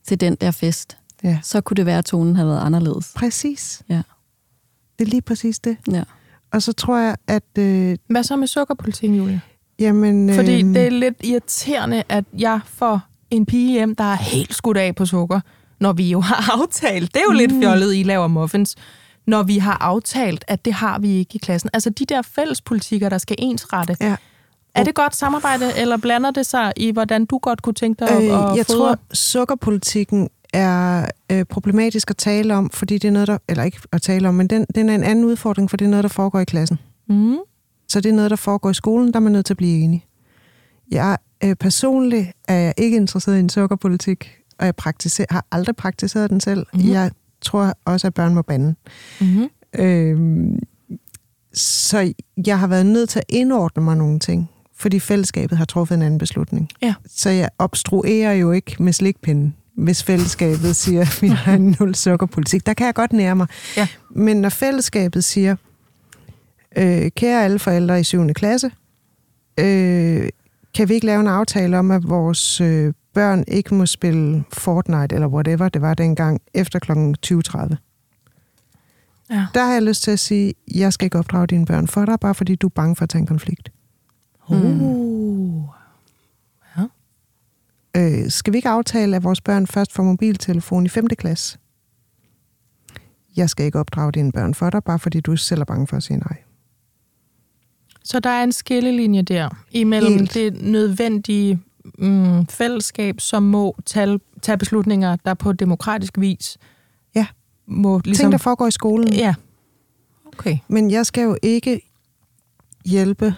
[0.07, 1.39] til den der fest, Ja.
[1.43, 3.11] så kunne det være, at tonen havde været anderledes.
[3.15, 3.81] Præcis.
[3.89, 4.01] Ja.
[4.99, 5.77] Det er lige præcis det.
[5.91, 6.03] Ja.
[6.51, 7.43] Og så tror jeg, at...
[7.57, 9.39] Øh, Hvad så med sukkerpolitikken, Julia?
[9.79, 13.01] jamen, Fordi øh, det er lidt irriterende, at jeg får
[13.31, 15.39] en pige hjem, der er helt skudt af på sukker,
[15.79, 17.13] når vi jo har aftalt.
[17.13, 17.37] Det er jo mm.
[17.37, 18.75] lidt fjollet, I laver muffins.
[19.27, 21.69] Når vi har aftalt, at det har vi ikke i klassen.
[21.73, 23.95] Altså de der fællespolitikker, der skal ensrette.
[24.01, 24.15] Ja.
[24.75, 28.09] Er det godt samarbejde, eller blander det sig i, hvordan du godt kunne tænke dig
[28.09, 28.79] at, Øh, at jeg fodre?
[28.79, 33.37] tror, sukkerpolitikken er øh, problematisk at tale om, fordi det er noget, der...
[33.49, 35.89] Eller ikke at tale om, men den, den er en anden udfordring, for det er
[35.89, 36.79] noget, der foregår i klassen.
[37.09, 37.37] Mm.
[37.89, 39.83] Så det er noget, der foregår i skolen, der er man nødt til at blive
[39.83, 40.05] enige.
[40.91, 45.75] Jeg øh, personligt er jeg ikke interesseret i en sukkerpolitik, og jeg praktiser, har aldrig
[45.75, 46.65] praktiseret den selv.
[46.73, 46.83] Mhm.
[46.83, 46.91] Mm.
[46.91, 47.11] Jeg
[47.41, 48.75] tror også, at børn må bande.
[49.21, 49.49] Mm-hmm.
[49.75, 50.59] Øhm,
[51.53, 52.13] så
[52.45, 56.01] jeg har været nødt til at indordne mig nogle ting, fordi fællesskabet har truffet en
[56.01, 56.69] anden beslutning.
[56.81, 56.93] Ja.
[57.07, 61.95] Så jeg obstruerer jo ikke med slikpinden, hvis fællesskabet siger, at vi har en nul
[61.95, 62.65] sukkerpolitik.
[62.65, 63.47] Der kan jeg godt nære mig.
[63.77, 63.87] Ja.
[64.15, 65.55] Men når fællesskabet siger,
[66.77, 68.33] øh, kære alle forældre i 7.
[68.33, 68.71] klasse,
[69.59, 70.29] øh,
[70.79, 75.15] kan vi ikke lave en aftale om, at vores øh, børn ikke må spille Fortnite,
[75.15, 76.91] eller whatever det var dengang, efter kl.
[76.91, 77.75] 20.30?
[79.29, 79.47] Ja.
[79.53, 82.19] Der har jeg lyst til at sige, jeg skal ikke opdrage dine børn for dig,
[82.19, 83.71] bare fordi du er bange for at tage en konflikt.
[84.47, 85.63] Uh.
[87.95, 91.07] Øh, skal vi ikke aftale, at vores børn først får mobiltelefon i 5.
[91.07, 91.57] klasse?
[93.35, 95.97] Jeg skal ikke opdrage dine børn for dig, bare fordi du selv er bange for
[95.97, 96.37] at sige nej.
[98.09, 100.33] Så der er en skillelinje der imellem Helt.
[100.33, 101.59] det nødvendige
[101.97, 106.57] mm, fællesskab, som må tage, tage beslutninger, der på demokratisk vis
[107.15, 107.27] Ja.
[107.67, 108.23] må Ligesom.
[108.23, 109.13] Ting, der foregår i skolen.
[109.13, 109.35] Ja.
[110.25, 110.57] Okay.
[110.67, 111.81] Men jeg skal jo ikke
[112.85, 113.33] hjælpe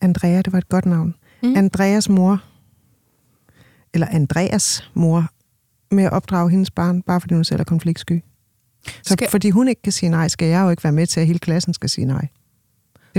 [0.00, 1.54] Andrea, det var et godt navn, Mm.
[1.56, 2.42] Andreas mor,
[3.94, 5.26] eller Andreas mor,
[5.90, 8.22] med at opdrage hendes barn, bare fordi hun selv er konfliktsky.
[9.02, 9.28] Så skal...
[9.30, 11.38] fordi hun ikke kan sige nej, skal jeg jo ikke være med til, at hele
[11.38, 12.28] klassen skal sige nej.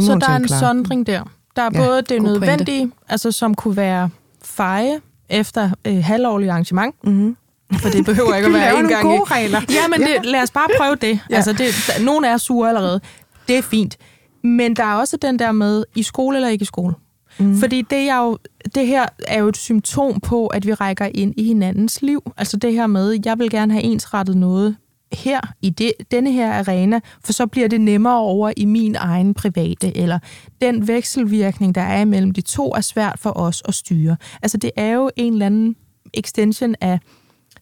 [0.01, 0.59] Det må Så der er en klare.
[0.59, 1.23] sondring der.
[1.55, 2.23] Der er Ja, både det god pointe.
[2.39, 4.09] nødvendige, altså som kunne være
[4.43, 7.37] feje efter øh, halvårlig arrangement, Mm-hmm.
[7.73, 9.03] for det behøver ikke at være en gang.
[9.03, 9.61] gode regler.
[9.69, 11.19] Ja, men det, lad os bare prøve det.
[11.29, 11.35] Ja.
[11.35, 13.01] Altså, det, der- nogle er sure allerede.
[13.47, 13.97] Det er fint.
[14.43, 16.93] Men der er også den der med, i skole eller ikke i skole.
[17.39, 17.57] Mm.
[17.59, 18.37] Fordi det, er jo,
[18.75, 22.31] det her er jo et symptom på, at vi rækker ind i hinandens liv.
[22.37, 24.75] Altså det her med, jeg vil gerne have ensrettet noget
[25.14, 29.34] her i det, denne her arena, for så bliver det nemmere over i min egen
[29.34, 30.20] private, eller
[30.62, 34.18] den vekselvirkning, der er imellem de to, er svært for os at styre.
[34.41, 35.76] Altså det er jo en eller anden
[36.14, 36.99] extension af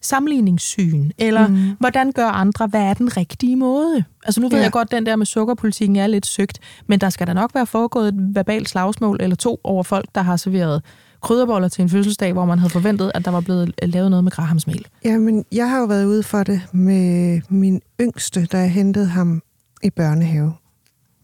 [0.00, 1.76] sammenligningssyn, eller mm.
[1.80, 4.04] hvordan gør andre, hvad er den rigtige måde?
[4.24, 4.62] Altså nu ved ja.
[4.62, 7.54] jeg godt, at den der med sukkerpolitikken er lidt søgt, men der skal da nok
[7.54, 10.82] være foregået et verbalt slagsmål eller to over folk, der har serveret
[11.22, 14.32] krydderboller til en fødselsdag, hvor man havde forventet, at der var blevet lavet noget med
[14.32, 14.86] grahamsmel.
[15.04, 19.42] Jamen, jeg har jo været ude for det med min yngste, da jeg hentede ham
[19.82, 20.54] i børnehave.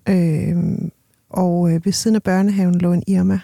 [0.08, 0.56] Øh,
[1.30, 3.40] og øh, ved siden af børnehaven lå en Irma.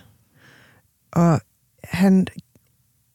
[1.13, 1.41] Og
[1.85, 2.27] han,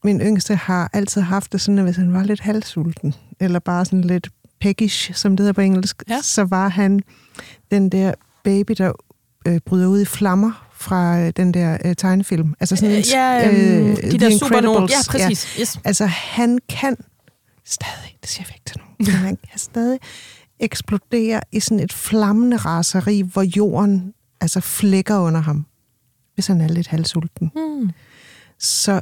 [0.04, 3.86] min yngste har altid haft det sådan, at hvis han var lidt halvsulten, eller bare
[3.86, 4.30] sådan lidt
[4.62, 6.22] peckish, som det hedder på engelsk, ja.
[6.22, 7.00] så var han
[7.72, 8.14] den der
[8.44, 8.92] baby, der
[9.48, 12.54] øh, bryder ud i flammer fra øh, den der øh, tegnefilm.
[12.60, 14.88] Altså sådan øh, ja, øh, øh, de The der.
[14.90, 15.58] Ja, præcis.
[15.58, 15.62] Ja.
[15.62, 15.80] Yes.
[15.84, 16.96] Altså han kan
[17.66, 20.00] stadig, det siger jeg ikke til nogen, han kan stadig
[20.60, 25.66] eksplodere i sådan et flammende raseri, hvor jorden altså flækker under ham,
[26.34, 27.52] hvis han er lidt halvsulten.
[27.56, 27.90] Mm.
[28.60, 29.02] Så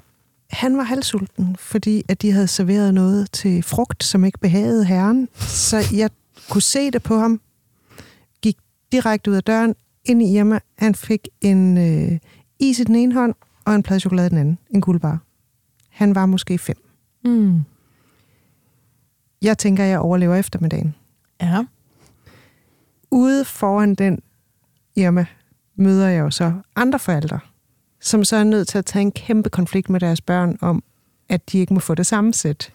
[0.49, 5.29] han var halvsulten, fordi at de havde serveret noget til frugt, som ikke behagede herren.
[5.35, 6.09] Så jeg
[6.49, 7.41] kunne se det på ham.
[8.41, 8.57] Gik
[8.91, 9.75] direkte ud af døren,
[10.05, 10.59] ind i Irma.
[10.77, 12.19] Han fik en øh,
[12.59, 13.35] is i den ene hånd,
[13.65, 14.57] og en plade chokolade i den anden.
[14.69, 15.19] En guldbar.
[15.89, 16.77] Han var måske fem.
[17.23, 17.63] Mm.
[19.41, 20.95] Jeg tænker, jeg overlever eftermiddagen.
[21.41, 21.63] Ja.
[23.11, 24.19] Ude foran den
[24.95, 25.25] Irma
[25.75, 27.39] møder jeg jo så andre forældre,
[28.01, 30.83] som så er nødt til at tage en kæmpe konflikt med deres børn om,
[31.29, 32.71] at de ikke må få det samme sæt.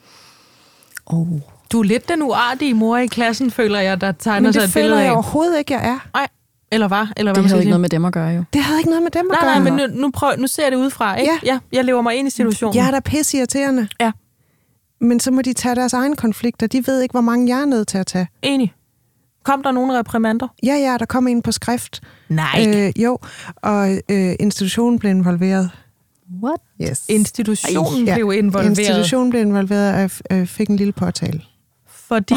[1.07, 1.29] Oh.
[1.73, 4.93] Du er lidt den uartige mor i klassen, føler jeg, der tegner sig et billede
[4.93, 4.95] af.
[4.95, 6.09] Men det føler jeg overhovedet ikke, jeg er.
[6.15, 6.29] Nej.
[6.71, 7.13] Eller var?
[7.17, 8.45] Eller hvad det havde ikke noget med dem at gøre, jo.
[8.53, 9.61] Det havde ikke noget med dem at nej, gøre.
[9.61, 11.33] Nej, men nu, nu, prøv, nu ser jeg det udefra, ikke?
[11.43, 11.53] Ja.
[11.53, 11.59] ja.
[11.73, 12.77] Jeg lever mig ind i situationen.
[12.77, 13.89] Jeg er da pisse irriterende.
[14.01, 14.13] Ja.
[15.01, 16.67] Men så må de tage deres egen konflikter.
[16.67, 18.29] De ved ikke, hvor mange jeg er nødt til at tage.
[18.43, 18.75] Enig.
[19.45, 20.49] Kom der nogle reprimander?
[20.63, 22.01] Ja, ja, der kom en på skrift.
[22.29, 22.65] Nej.
[22.69, 23.19] Øh, jo,
[23.57, 25.71] og øh, institutionen blev involveret.
[26.43, 26.61] What?
[26.83, 27.05] Yes.
[27.09, 28.39] Institutionen Ej, blev ja.
[28.39, 28.79] involveret?
[28.79, 31.43] Institutionen blev involveret, og jeg øh, fik en lille påtale.
[31.89, 32.35] Fordi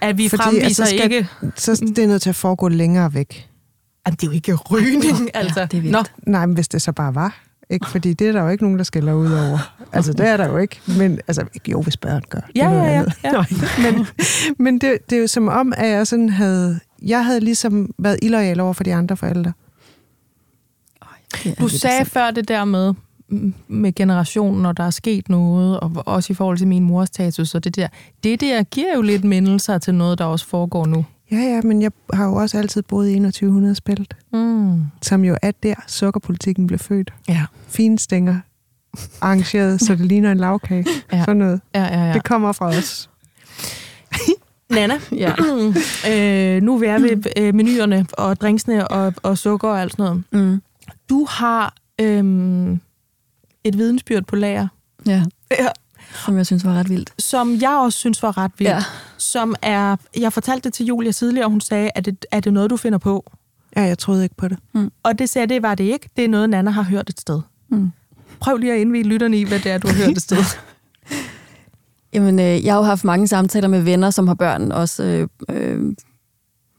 [0.00, 1.28] at vi Fordi, fremviser altså, skal, ikke...
[1.56, 3.47] Så det er nødt til at foregå længere væk.
[4.08, 5.60] Jamen, det er jo ikke rygning, altså.
[5.60, 6.02] Ja, det er Nå.
[6.26, 7.40] Nej, men hvis det så bare var.
[7.70, 7.86] Ikke?
[7.86, 9.74] Fordi det er der jo ikke nogen, der skælder ud over.
[9.92, 10.80] Altså, det er der jo ikke.
[10.98, 12.40] Men, altså, jo, hvis børn gør.
[12.56, 13.04] Ja, ja, ja.
[13.24, 13.44] ja.
[13.82, 14.06] men
[14.58, 16.80] men det, det er jo som om, at jeg sådan havde...
[17.02, 19.52] Jeg havde ligesom været illoyal over for de andre forældre.
[21.60, 22.94] Du sagde før det der med,
[23.68, 27.54] med generationen, når der er sket noget, og også i forhold til min mors status,
[27.54, 27.88] og det der.
[28.24, 31.04] Det der giver jo lidt mindelser til noget, der også foregår nu.
[31.30, 34.84] Ja, ja, men jeg har jo også altid boet i 2100 spillet, mm.
[35.02, 37.12] som jo er der, sukkerpolitikken blev født.
[37.28, 37.44] Ja.
[37.68, 38.40] Fine stænger,
[39.20, 40.86] arrangeret, så det ligner en lavkage.
[41.12, 41.20] Ja.
[41.20, 41.60] Sådan noget.
[41.74, 42.12] Ja, ja, ja.
[42.12, 43.10] Det kommer fra os.
[44.70, 45.34] Nana, ja.
[46.10, 49.92] øh, nu er vi er ved øh, menuerne og drinksene og, og sukker og alt
[49.92, 50.24] sådan noget.
[50.52, 50.62] Mm.
[51.08, 52.80] Du har øhm,
[53.64, 54.68] et vidensbyrd på lager.
[55.06, 55.24] Ja.
[55.50, 55.68] ja.
[56.24, 57.12] Som jeg synes var ret vildt.
[57.18, 58.70] Som jeg også synes var ret vildt.
[58.70, 58.82] Ja.
[59.28, 62.52] Som er, jeg fortalte det til Julia tidligere, og hun sagde, at det, er det
[62.52, 63.32] noget, du finder på?
[63.76, 64.58] Ja, jeg troede ikke på det.
[64.72, 64.90] Mm.
[65.02, 66.08] Og det sagde det var det ikke.
[66.16, 67.40] Det er noget, Nana har hørt et sted.
[67.68, 67.90] Mm.
[68.40, 70.38] Prøv lige at indvide lytterne i, hvad det er, du har hørt et sted.
[72.14, 75.28] Jamen, øh, jeg har jo haft mange samtaler med venner, som har børn også øh,
[75.48, 75.96] øh,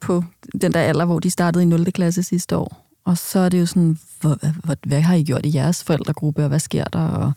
[0.01, 0.23] på
[0.61, 1.91] den der alder, hvor de startede i 0.
[1.91, 2.85] klasse sidste år.
[3.05, 6.43] Og så er det jo sådan, hvad, hvad, hvad har I gjort i jeres forældregruppe,
[6.43, 7.07] og hvad sker der?
[7.07, 7.33] Og,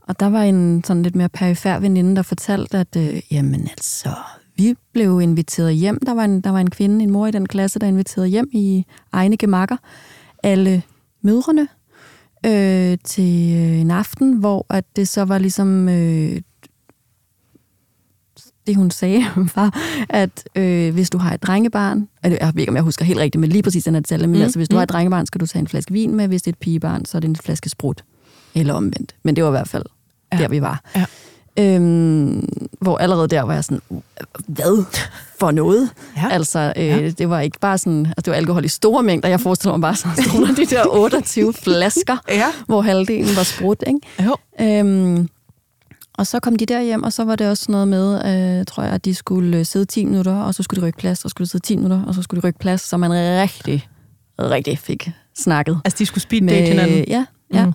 [0.00, 4.10] og der var en sådan lidt mere perifær veninde, der fortalte, at øh, jamen altså,
[4.60, 5.98] vi blev inviteret hjem.
[6.06, 8.48] Der var, en, der var en kvinde, en mor i den klasse, der inviterede hjem
[8.52, 9.76] i egne gemakker.
[10.42, 10.82] Alle
[11.22, 11.68] mødrene
[12.46, 15.88] øh, til øh, en aften, hvor at det så var ligesom...
[15.88, 16.40] Øh,
[18.66, 19.24] det hun sagde
[19.56, 23.18] var, at øh, hvis du har et drengebarn, jeg ved ikke, om jeg husker helt
[23.18, 24.42] rigtigt, men lige præcis den her tal, men mm.
[24.42, 24.76] altså, hvis du mm.
[24.76, 27.04] har et drengebarn, skal du tage en flaske vin med, hvis det er et pigebarn,
[27.04, 28.04] så er det en flaske sprut.
[28.54, 29.14] Eller omvendt.
[29.22, 29.84] Men det var i hvert fald
[30.32, 30.38] ja.
[30.38, 30.90] der, vi var.
[30.96, 31.04] Ja.
[31.60, 32.48] Øhm,
[32.80, 33.80] hvor allerede der var jeg sådan,
[34.46, 34.84] hvad
[35.40, 35.90] for noget?
[36.16, 36.28] Ja.
[36.30, 37.10] Altså, øh, ja.
[37.10, 39.28] det var ikke bare sådan, altså det var alkohol i store mængder.
[39.28, 42.46] Jeg forestiller mig bare sådan, af de der 28 flasker, ja.
[42.66, 44.00] hvor halvdelen var sprut, ikke?
[44.24, 44.36] Jo.
[44.60, 45.28] Øhm,
[46.14, 48.82] og så kom de der hjem, og så var det også noget med, øh, tror
[48.82, 51.30] jeg, at de skulle øh, sidde 10 minutter, og så skulle de rykke plads, og
[51.30, 53.88] skulle de sidde 10 minutter, og så skulle de rykke plads, så man rigtig,
[54.38, 55.80] rigtig fik snakket.
[55.84, 57.04] Altså, de skulle speed date hinanden?
[57.08, 57.66] Ja, ja.
[57.66, 57.72] Mm.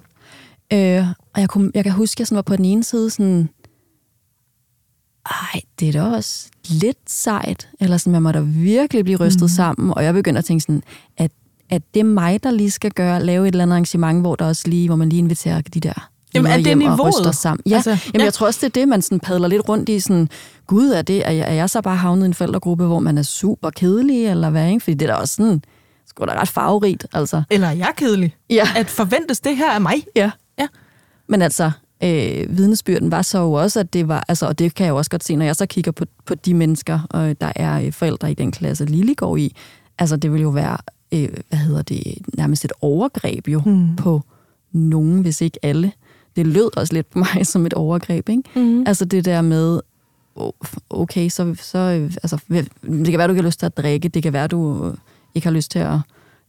[0.74, 3.10] Øh, og jeg, kunne, jeg kan huske, at jeg sådan var på den ene side
[3.10, 3.50] sådan,
[5.26, 9.42] ej, det er da også lidt sejt, eller sådan, man må da virkelig blive rystet
[9.42, 9.48] mm.
[9.48, 10.84] sammen, og jeg begynder at tænke sådan,
[11.18, 11.32] at
[11.70, 14.46] at det er mig, der lige skal gøre, lave et eller andet arrangement, hvor, der
[14.46, 17.20] også lige, hvor man lige inviterer de der Jamen, er det og niveauet?
[17.20, 17.64] ryster sammen.
[17.66, 18.24] Ja, altså, jamen, ja.
[18.24, 20.00] jeg tror også, det er det, man sådan padler lidt rundt i.
[20.00, 20.30] Sådan,
[20.68, 23.18] Gud, er, det, er, jeg, er jeg så bare havnet i en forældregruppe, hvor man
[23.18, 24.70] er super kedelig, eller hvad?
[24.70, 24.80] Ikke?
[24.80, 25.62] Fordi det er da også sådan,
[26.06, 27.08] sgu da ret farverigt.
[27.14, 27.44] Altså.
[27.50, 28.36] Eller er jeg kedelig?
[28.50, 28.68] Ja.
[28.76, 30.06] At forventes det her af mig?
[30.16, 30.32] Ja.
[30.60, 30.68] Ja.
[31.30, 31.72] Men altså,
[32.04, 34.98] øh, vidnesbyrden var så jo også, at det var, altså, og det kan jeg jo
[34.98, 37.92] også godt se, når jeg så kigger på, på de mennesker, og der er øh,
[37.92, 39.56] forældre i den klasse, Lille går i,
[40.00, 40.78] altså det vil jo være,
[41.12, 43.96] øh, hvad hedder det, nærmest et overgreb jo mm.
[43.96, 44.22] på
[44.72, 45.92] nogen, hvis ikke alle.
[46.36, 48.44] Det lød også lidt på mig som et overgreb, ikke?
[48.56, 48.84] Mm.
[48.88, 49.80] Altså det der med,
[50.90, 52.40] okay, så, så øh, altså,
[52.84, 54.94] det kan være, du ikke har lyst til at drikke, det kan være, du øh,
[55.36, 56.00] ikke har lyst til at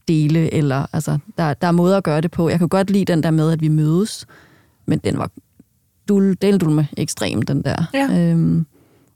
[0.09, 2.49] dele, eller altså, der, der er måder at gøre det på.
[2.49, 4.27] Jeg kan godt lide den der med, at vi mødes,
[4.87, 5.31] men den var
[6.09, 7.91] dul, del med ekstrem, den der.
[7.95, 8.19] Ja.
[8.21, 8.67] Øhm,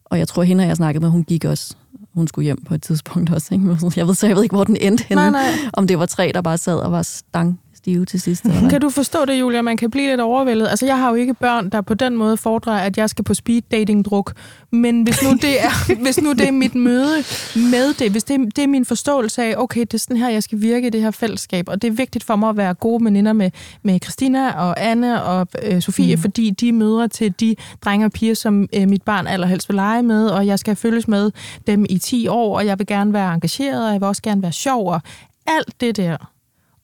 [0.05, 1.77] og jeg tror, hende, jeg snakkede med, hun gik også,
[2.15, 3.55] hun skulle hjem på et tidspunkt også.
[3.55, 3.77] Ikke?
[3.97, 5.31] Jeg ved så jeg ved ikke, hvor den endte henne.
[5.31, 5.71] Nej, nej.
[5.73, 8.45] Om det var tre, der bare sad og var stang stive til sidst.
[8.45, 8.71] Eller?
[8.71, 9.63] Kan du forstå det, Julia?
[9.63, 10.69] Man kan blive lidt overvældet.
[10.69, 13.35] Altså, jeg har jo ikke børn, der på den måde fordrer, at jeg skal på
[13.35, 14.33] speed dating druk.
[14.71, 17.25] Men hvis nu det er, hvis nu det er mit møde
[17.57, 20.43] med det, hvis det, det er min forståelse af, okay, det er sådan her, jeg
[20.43, 23.05] skal virke i det her fællesskab, og det er vigtigt for mig at være gode
[23.05, 23.51] veninder med,
[23.83, 26.23] med Christina og Anne og øh, Sofie, mm.
[26.23, 29.75] fordi de er mødre til de drenge og piger, som øh, mit barn allerhelst vil
[29.75, 31.31] lege med, og jeg skal følges med
[31.67, 34.43] dem i 10 år, og jeg vil gerne være engageret, og jeg vil også gerne
[34.43, 35.01] være sjov, og
[35.47, 36.17] alt det der.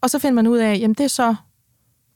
[0.06, 1.34] Og så finder man ud af, jamen det er så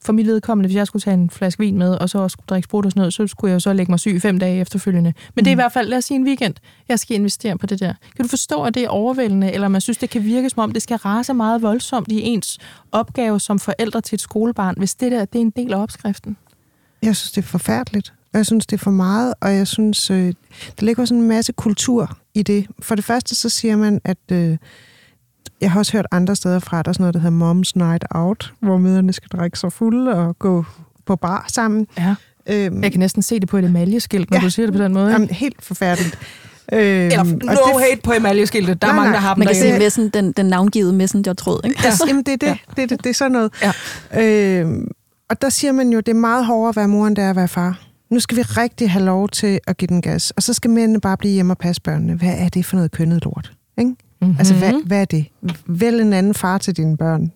[0.03, 2.45] for mit vedkommende, hvis jeg skulle tage en flaske vin med, og så også skulle
[2.47, 4.61] drikke sprut og sådan noget, så skulle jeg jo så lægge mig syg fem dage
[4.61, 5.13] efterfølgende.
[5.35, 5.43] Men mm.
[5.43, 6.53] det er i hvert fald, lad os sige en weekend,
[6.89, 7.93] jeg skal investere på det der.
[8.15, 10.71] Kan du forstå, at det er overvældende, eller man synes, det kan virke som om,
[10.71, 12.59] det skal rase meget voldsomt i ens
[12.91, 16.37] opgave som forældre til et skolebarn, hvis det der det er en del af opskriften?
[17.01, 18.13] Jeg synes, det er forfærdeligt.
[18.33, 20.33] Jeg synes, det er for meget, og jeg synes, øh,
[20.79, 22.67] der ligger sådan en masse kultur i det.
[22.79, 24.57] For det første, så siger man, at øh,
[25.61, 28.05] jeg har også hørt andre steder fra, der er sådan noget, der hedder Mom's Night
[28.11, 30.65] Out, hvor møderne skal drikke sig fulde og gå
[31.05, 31.87] på bar sammen.
[31.97, 32.15] Ja.
[32.49, 34.43] Øhm, Jeg kan næsten se det på et emaljeskilt, når Ja.
[34.43, 35.11] du siger det på den måde.
[35.11, 36.17] jamen, helt forfærdeligt.
[36.73, 37.31] Øhm, Eller no
[37.79, 38.81] det- hate på emaljeskiltet.
[38.81, 39.19] Der er Nej, mange, nej.
[39.19, 39.79] der har dem Man kan derhjemme.
[39.79, 41.79] se messen, den, den navngivede messenger-tråd, ikke?
[41.83, 41.91] Ja.
[42.07, 42.47] Jamen, det er det.
[42.47, 42.57] Ja.
[42.75, 43.03] Det, er det.
[43.03, 43.51] det er sådan noget.
[44.13, 44.61] Ja.
[44.61, 44.87] Øhm,
[45.29, 47.29] og der siger man jo, det er meget hårdere at være mor, end det er
[47.29, 47.79] at være far.
[48.09, 50.31] Nu skal vi rigtig have lov til at give den gas.
[50.31, 52.13] Og så skal mændene bare blive hjemme og passe børnene.
[52.13, 53.51] Hvad er det for noget kønnet lort?
[53.77, 53.95] Ikke?
[54.21, 54.35] Mm-hmm.
[54.39, 55.25] Altså, hvad, hvad er det?
[55.65, 57.31] Vælg en anden far til dine børn,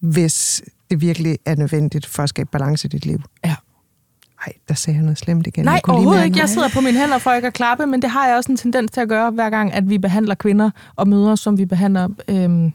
[0.00, 3.20] hvis det virkelig er nødvendigt for at skabe balance i dit liv.
[3.44, 3.54] Ja.
[4.46, 5.64] Nej, der sagde jeg noget slemt igen.
[5.64, 6.38] Nej, overhovedet ikke.
[6.38, 8.56] Jeg sidder på mine hænder for ikke at klappe, men det har jeg også en
[8.56, 12.08] tendens til at gøre, hver gang, at vi behandler kvinder og mødre, som vi behandler
[12.28, 12.72] øhm,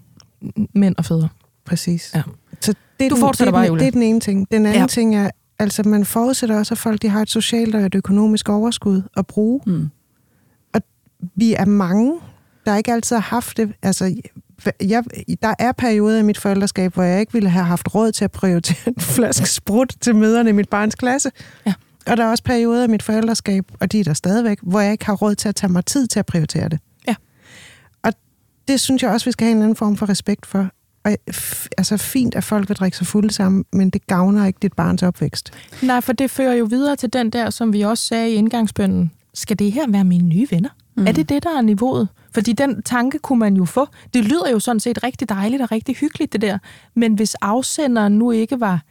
[0.76, 1.30] mænd og fædre.
[1.66, 2.12] Præcis.
[2.16, 2.22] Ja.
[2.62, 3.82] Så det er, Du den, fortsætter det, bare, den, Julia.
[3.86, 4.48] det er den ene ting.
[4.52, 4.88] Den anden Ja.
[4.88, 5.30] ting er,
[5.60, 9.28] altså man forudsætter også, at folk de har et socialt og et økonomisk overskud at
[9.28, 9.62] bruge.
[9.66, 9.90] Mm.
[11.36, 12.14] vi er mange,
[12.66, 13.74] der ikke altid har haft det.
[13.82, 14.16] Altså,
[14.82, 15.04] jeg,
[15.42, 18.32] der er perioder i mit forældreskab, hvor jeg ikke ville have haft råd til at
[18.32, 21.32] prioritere en flaske sprut til møderne i mit barns klasse.
[21.66, 21.74] Ja.
[22.08, 24.92] Og der er også perioder i mit forældreskab, og de er der stadigvæk, hvor jeg
[24.92, 26.80] ikke har råd til at tage mig tid til at prioritere det.
[27.08, 27.16] Ja.
[28.04, 28.14] Og
[28.68, 30.70] det synes jeg også, vi skal have en anden form for respekt for.
[31.06, 31.18] Og,
[31.78, 35.04] altså fint, at folk vil drikke sig fulde sammen, men det gavner ikke dit barns
[35.04, 35.52] opvækst.
[35.82, 39.12] Nej, for det fører jo videre til den der, som vi også sagde i indgangsbønden.
[39.34, 40.70] Skal det her være mine nye venner?
[40.96, 41.08] Mm.
[41.08, 42.08] Er det det, der er niveauet?
[42.34, 43.88] Fordi den tanke kunne man jo få.
[44.14, 46.58] Det lyder jo sådan set rigtig dejligt og rigtig hyggeligt, det der.
[46.96, 48.82] Men hvis afsenderen nu ikke var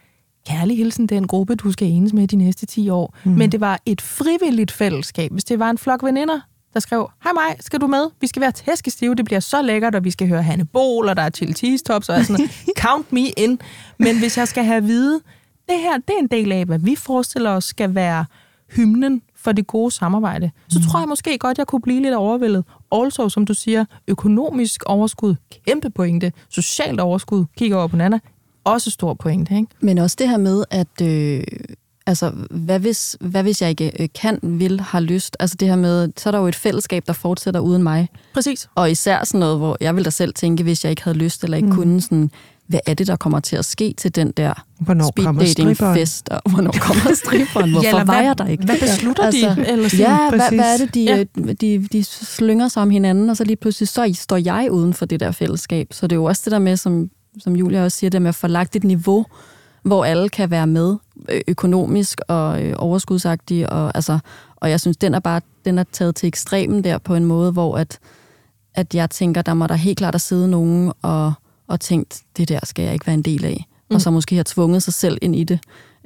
[0.47, 3.33] kærlig hilsen den gruppe, du skal enes med de næste 10 år, mm.
[3.33, 6.41] men det var et frivilligt fællesskab, hvis det var en flok veninder,
[6.75, 8.07] der skrev, hej mig, skal du med?
[8.21, 11.17] Vi skal være tæskestive, det bliver så lækkert, og vi skal høre Hanne Bol, og
[11.17, 12.51] der er chili cheese tops og sådan noget.
[12.85, 13.61] Count me in.
[13.99, 15.21] Men hvis jeg skal have at vide,
[15.69, 18.25] det her, det er en del af, hvad vi forestiller os skal være
[18.77, 22.65] hymnen for det gode samarbejde, så tror jeg måske godt, jeg kunne blive lidt overvældet.
[22.93, 25.35] Also, som du siger, økonomisk overskud,
[25.67, 26.33] kæmpe pointe.
[26.49, 28.19] Socialt overskud, kigger over på Nana,
[28.65, 29.69] også stor pointe, ikke?
[29.81, 31.43] Men også det her med, at øh,
[32.07, 35.37] altså, hvad, hvis, hvad hvis jeg ikke øh, kan, vil, har lyst?
[35.41, 38.09] Altså det her med, så er der jo et fællesskab, der fortsætter uden mig.
[38.35, 38.69] Præcis.
[38.75, 41.45] Og især sådan noget, hvor jeg vil da selv tænke, hvis jeg ikke havde lyst,
[41.45, 41.75] eller ikke mm.
[41.75, 42.31] kunne sådan,
[42.73, 46.75] hvad er det, der kommer til at ske til den der Hvornår speeddating-fest, og hvornår
[46.81, 47.71] kommer stripperen?
[47.71, 48.65] Hvorfor eller var hvad- jeg der ikke?
[48.65, 49.39] hvad beslutter de?
[49.69, 50.59] Eller ja, hvad, præcis.
[50.59, 51.17] hvad er det, de, Ja.
[51.17, 51.53] ja.
[51.53, 55.07] de, de slynger sig om hinanden, og så lige pludselig så står jeg uden for
[55.07, 55.87] det der fællesskab.
[55.91, 58.29] Så det er jo også det der med, som, som Julia også siger, det med
[58.29, 59.27] at få lagt et niveau,
[59.83, 60.97] hvor alle kan være med
[61.29, 63.71] øh, økonomisk og øh, overskudsagtige.
[63.71, 64.19] Og, altså,
[64.57, 67.53] og jeg synes, den er bare den er taget til ekstremen der på en måde,
[67.53, 67.99] hvor at,
[68.75, 71.33] at jeg tænker, der må der helt klart at sidde nogen og,
[71.73, 73.67] og tænkt, det der skal jeg ikke være en del af.
[73.91, 73.95] Mm.
[73.95, 75.59] Og så måske har tvunget sig selv ind i det.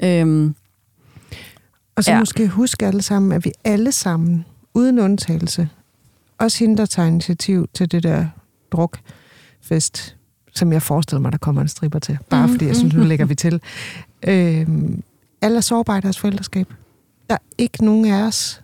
[0.04, 0.54] Øhm,
[1.96, 2.18] Og så Ja.
[2.18, 4.44] måske huske alle sammen, at vi alle sammen,
[4.74, 5.68] uden undtagelse,
[6.38, 8.26] også hende, der tager initiativ til det der
[8.72, 10.16] drukfest,
[10.54, 12.18] som jeg forestiller mig, der kommer en striber til.
[12.30, 13.08] Bare Mhm, fordi jeg synes, nu mhm.
[13.08, 13.60] lægger vi til.
[14.26, 14.66] Øh,
[15.42, 16.66] alle er sårbare i deres forældreskab.
[17.30, 18.62] Der er ikke nogen af os,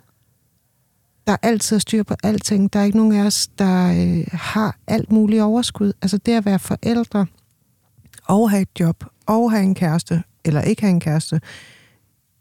[1.27, 2.73] der altid har styr på alting.
[2.73, 5.93] Der er ikke nogen af os, der øh, har alt muligt overskud.
[6.01, 7.25] Altså det at være forældre,
[8.27, 11.41] og have et job, og have en kæreste, eller ikke have en kæreste,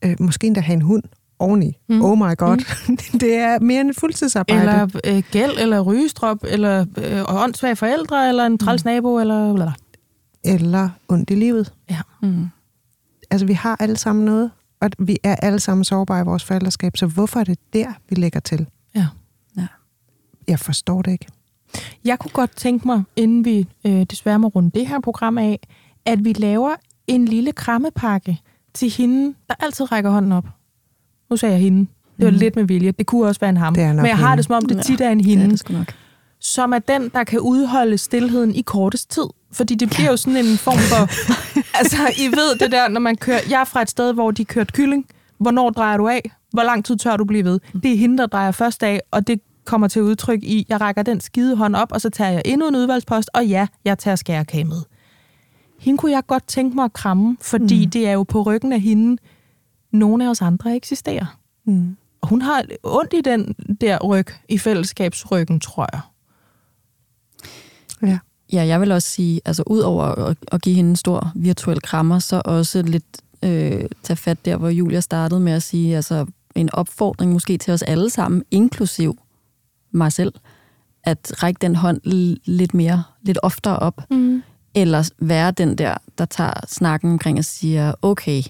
[0.04, 1.02] øh, måske endda have en hund
[1.38, 1.78] oveni.
[1.88, 1.94] Mm.
[1.94, 2.04] Mm.
[2.04, 2.56] Oh my god.
[2.88, 2.96] Mm.
[3.20, 4.60] det er mere end et fuldtidsarbejde.
[4.60, 9.52] Eller øh, gæld, eller rygestrop, eller øh, åndssvage forældre, eller en træls nabo, eller...
[9.52, 9.72] eller.
[10.44, 11.72] eller ondt i livet.
[12.22, 12.46] Mm.
[13.30, 14.50] Altså, vi har alle sammen noget,
[14.82, 18.14] og vi er alle sammen sårbare i vores forældreskab, så hvorfor er det der, vi
[18.14, 18.66] lægger til?
[18.94, 19.06] Ja.
[19.56, 19.66] Ja.
[20.48, 21.26] Jeg forstår det ikke.
[22.04, 25.58] Jeg kunne godt tænke mig, inden vi øh, desværre må runde det her program af,
[26.06, 26.70] at vi laver
[27.06, 28.38] en lille krammepakke
[28.74, 30.44] til hende, der altid rækker hånden op.
[31.30, 31.80] Nu sagde jeg hende.
[32.16, 32.38] Det var Mhm.
[32.40, 32.90] lidt med vilje.
[32.90, 33.74] Det kunne også være en ham.
[33.74, 34.36] Det er nok Men jeg har hende.
[34.36, 34.82] det som om, det Ja.
[34.82, 35.50] tit er en Ja, hende.
[35.50, 35.94] det skal nok.
[36.40, 39.24] som er den, der kan udholde stillheden i kortest tid.
[39.52, 41.02] Fordi det bliver jo sådan en form for...
[41.74, 43.40] altså, I ved det der, når man kører...
[43.50, 45.06] Jeg er fra et sted, hvor de kørte kylling.
[45.38, 46.30] Hvornår drejer du af?
[46.52, 47.60] Hvor lang tid tør du blive ved?
[47.82, 51.02] Det er hende, der drejer først af, og det kommer til udtryk i, jeg rækker
[51.02, 54.16] den skide hånd op, og så tager jeg endnu en udvalgspost, og ja, jeg tager
[54.16, 54.82] skærekage med.
[55.80, 57.90] Hende kunne jeg godt tænke mig at kramme, fordi mm.
[57.90, 59.22] det er jo på ryggen af hende,
[59.92, 61.38] nogle af os andre eksisterer.
[61.66, 61.96] Mm.
[62.20, 66.00] Og hun har ondt i den der ryg, i fællesskabsryggen, tror jeg.
[68.02, 68.18] Ja.
[68.52, 71.80] Ja, jeg vil også sige, altså ud over at, at give hende en stor virtuel
[71.82, 73.04] krammer, så også lidt
[73.44, 77.74] øh, tage fat der, hvor Julia startede med at sige, altså en opfordring måske til
[77.74, 79.18] os alle sammen, inklusiv
[79.92, 80.32] mig selv,
[81.04, 82.00] at række den hånd
[82.44, 84.42] lidt mere, lidt oftere op, Mm.
[84.74, 88.42] eller være den der, der tager snakken omkring og siger, okay,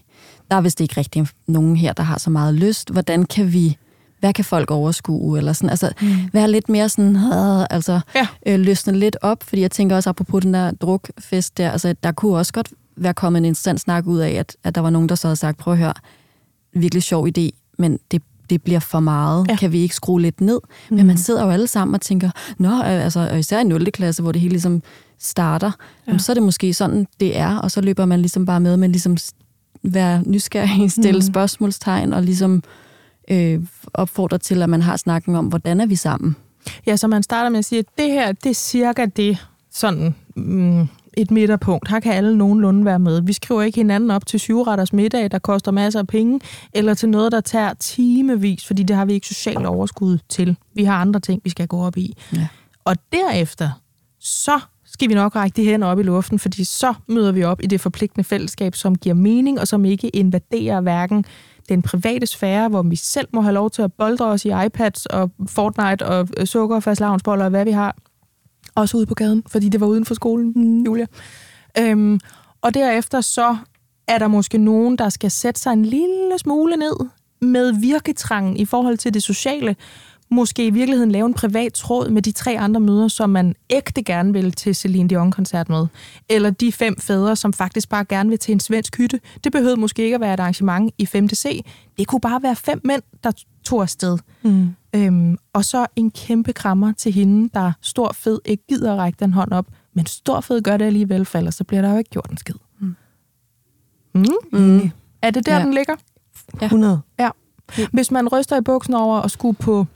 [0.50, 2.90] der er vist ikke rigtig nogen her, der har så meget lyst.
[2.90, 3.76] Hvordan kan vi,
[4.22, 5.38] hvad kan folk overskue?
[5.38, 6.08] Eller sådan, altså, mm.
[6.32, 8.26] være lidt mere sådan, øh, altså, Ja.
[8.46, 12.12] øh, løsne lidt op, fordi jeg tænker også, apropos den der drukfest der, altså, der
[12.12, 15.08] kunne også godt være kommet en instant snak ud af, at, at der var nogen,
[15.08, 15.92] der så havde sagt, prøv at høre,
[16.74, 19.46] virkelig sjov idé, men det, det bliver for meget.
[19.48, 19.56] Ja.
[19.56, 20.60] Kan vi ikke skrue lidt ned?
[20.90, 20.96] Mm.
[20.96, 23.90] Men man sidder jo alle sammen og tænker, nå, øh, altså, og især i 0.
[23.92, 24.82] klasse, hvor det hele ligesom
[25.18, 25.72] starter, ja.
[26.06, 28.76] jamen, så er det måske sådan, det er, og så løber man ligesom bare med,
[28.76, 29.16] men ligesom
[29.82, 31.26] være nysgerrig, stille mm.
[31.26, 32.62] spørgsmålstegn, og ligesom
[33.30, 33.60] øh,
[33.94, 36.36] opfordre til, at man har snakken om, hvordan er vi sammen?
[36.86, 40.14] Ja, så man starter med at sige, at det her, det er cirka det, sådan
[40.36, 41.88] mm, et midterpunkt.
[41.88, 43.22] Her kan alle nogenlunde være med.
[43.22, 46.40] Vi skriver ikke hinanden op til syvretters middag, der koster masser af penge,
[46.72, 50.56] eller til noget, der tager timevis, fordi det har vi ikke social overskud til.
[50.74, 52.16] Vi har andre ting, vi skal gå op i.
[52.32, 52.46] Ja.
[52.84, 53.70] Og derefter,
[54.20, 57.60] så skal vi nok række de hænder op i luften, fordi så møder vi op
[57.62, 61.24] i det forpligtende fællesskab, som giver mening, og som ikke invaderer hverken
[61.68, 65.06] den private sfære, hvor vi selv må have lov til at boldre os i iPads
[65.06, 67.96] og Fortnite og øh, sukker og fastlavnsboller og hvad vi har.
[68.74, 70.82] Også ude på gaden, fordi det var uden for skolen, mm.
[70.82, 71.06] Julia.
[71.78, 72.20] Øhm,
[72.62, 73.56] og derefter så
[74.08, 76.96] er der måske nogen, der skal sætte sig en lille smule ned
[77.40, 79.76] med virketrangen i forhold til det sociale.
[80.32, 84.02] Måske i virkeligheden lave en privat tråd med de tre andre møder, som man ægte
[84.02, 85.86] gerne vil til Celine Dion-koncert med.
[86.28, 89.20] Eller de fem fædre, som faktisk bare gerne vil til en svensk hytte.
[89.44, 91.28] Det behøvede måske ikke at være et arrangement i 5.
[91.28, 91.64] C.
[91.98, 93.32] Det kunne bare være fem mænd, der
[93.64, 94.18] tog afsted.
[94.42, 94.74] Mm.
[94.94, 99.16] Øhm, og så en kæmpe krammer til hende, der stor fed ikke gider at række
[99.20, 101.98] den hånd op, men stor fed gør det alligevel, for ellers så bliver der jo
[101.98, 102.54] ikke gjort en skid.
[102.80, 102.96] Mm.
[104.14, 104.26] Mm?
[104.52, 104.90] Mm.
[105.22, 105.58] Er det der, Ja.
[105.58, 105.64] ja.
[105.64, 105.94] den ligger?
[106.62, 107.00] 100.
[107.18, 107.30] Ja.
[107.92, 109.86] Hvis man ryster i buksen over og skulle på,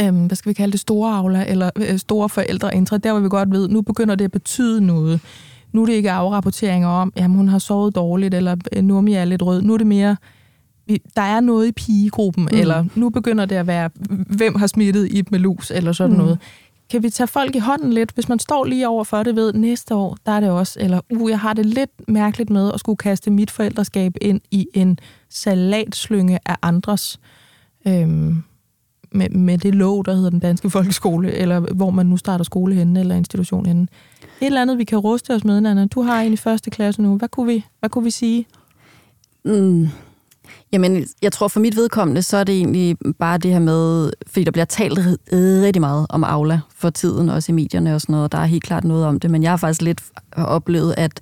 [0.00, 3.28] øhm, hvad skal vi kalde det, store avler, eller øh, store forældreintra, der hvor vi
[3.28, 5.20] godt ved, nu begynder det at betyde noget.
[5.72, 9.24] Nu er det ikke afrapporteringer om, at hun har sovet dårligt, eller øh, Nurmi er
[9.24, 9.62] lidt rød.
[9.62, 10.16] Nu er det mere,
[11.16, 12.58] der er noget i pigegruppen, mm.
[12.58, 13.90] eller nu begynder det at være,
[14.36, 16.22] hvem har smittet i med lus, eller sådan mm.
[16.22, 16.38] noget.
[16.90, 19.52] Kan vi tage folk i hånden lidt, hvis man står lige over for det ved,
[19.52, 22.80] næste år, der er det også, eller uh, jeg har det lidt mærkeligt med at
[22.80, 27.20] skulle kaste mit forældreskab ind i en salatslynge af andres,
[27.86, 28.42] øhm,
[29.12, 32.74] med, med det lov, der hedder den danske folkeskole, eller hvor man nu starter skole
[32.74, 33.82] henne, eller institution henne.
[34.40, 35.86] Et eller andet, vi kan ruste os med, Nana.
[35.86, 37.16] Du har en i første klasse nu.
[37.16, 38.46] Hvad kunne vi, hvad kunne vi sige?
[39.44, 39.88] Mm.
[40.72, 44.44] Jamen, jeg tror for mit vedkommende, så er det egentlig bare det her med, fordi
[44.44, 48.12] der bliver talt ri- rigtig meget om Aula for tiden, også i medierne og sådan
[48.12, 50.00] noget, og der er helt klart noget om det, men jeg har faktisk lidt
[50.36, 51.20] oplevet, at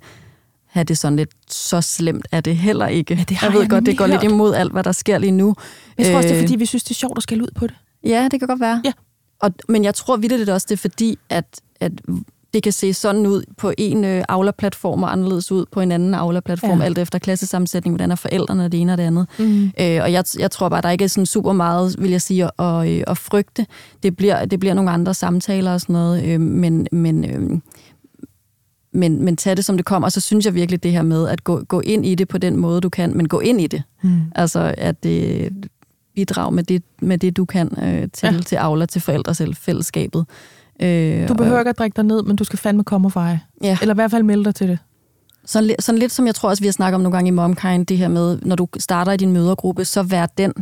[0.67, 3.15] have det sådan lidt, så slemt er det heller ikke.
[3.15, 4.31] Ja, det har jeg ved jeg godt, det går lidt hørt.
[4.31, 5.55] imod alt, hvad der sker lige nu.
[5.97, 7.49] Jeg tror også, det er, Øh, fordi vi synes, det er sjovt at skælde ud
[7.55, 7.75] på det.
[8.03, 8.81] Ja, det kan godt være.
[8.85, 8.91] Ja.
[9.39, 11.45] Og, men jeg tror vildt også, det er fordi, at,
[11.79, 11.91] at
[12.53, 16.13] det kan se sådan ud på en øh, Aula-platform og anderledes ud på en anden
[16.13, 16.85] Aula-platform, Ja.
[16.85, 19.27] alt efter klassesammensætning, hvordan er forældrene det ene og det andet.
[19.39, 19.63] Mm.
[19.65, 22.43] Øh, og jeg, jeg tror bare, der ikke er sådan super meget, vil jeg sige,
[22.43, 23.65] at, at, at frygte.
[24.03, 27.59] Det bliver, det bliver nogle andre samtaler og sådan noget, øh, men, men, øh,
[28.93, 30.05] men, men tag det, som det kommer.
[30.07, 32.37] Og så synes jeg virkelig det her med at gå, gå ind i det på
[32.37, 33.83] den måde, du kan, men gå ind i det.
[34.03, 34.21] Mm.
[34.35, 35.49] Altså, at det
[36.17, 38.41] bidrag med det, med det du kan øh, til, ja.
[38.41, 40.25] til Aula, til forældre selv, fællesskabet.
[40.81, 43.41] Øh, du behøver ikke at drikke dig ned, men du skal fandme komme og feje.
[43.63, 43.77] Ja.
[43.81, 44.79] Eller i hvert fald melde dig til det.
[45.45, 47.85] Sådan, sådan lidt som jeg tror også, vi har snakket om nogle gange i MomKind,
[47.85, 50.53] det her med, når du starter i din mødergruppe, så vær den,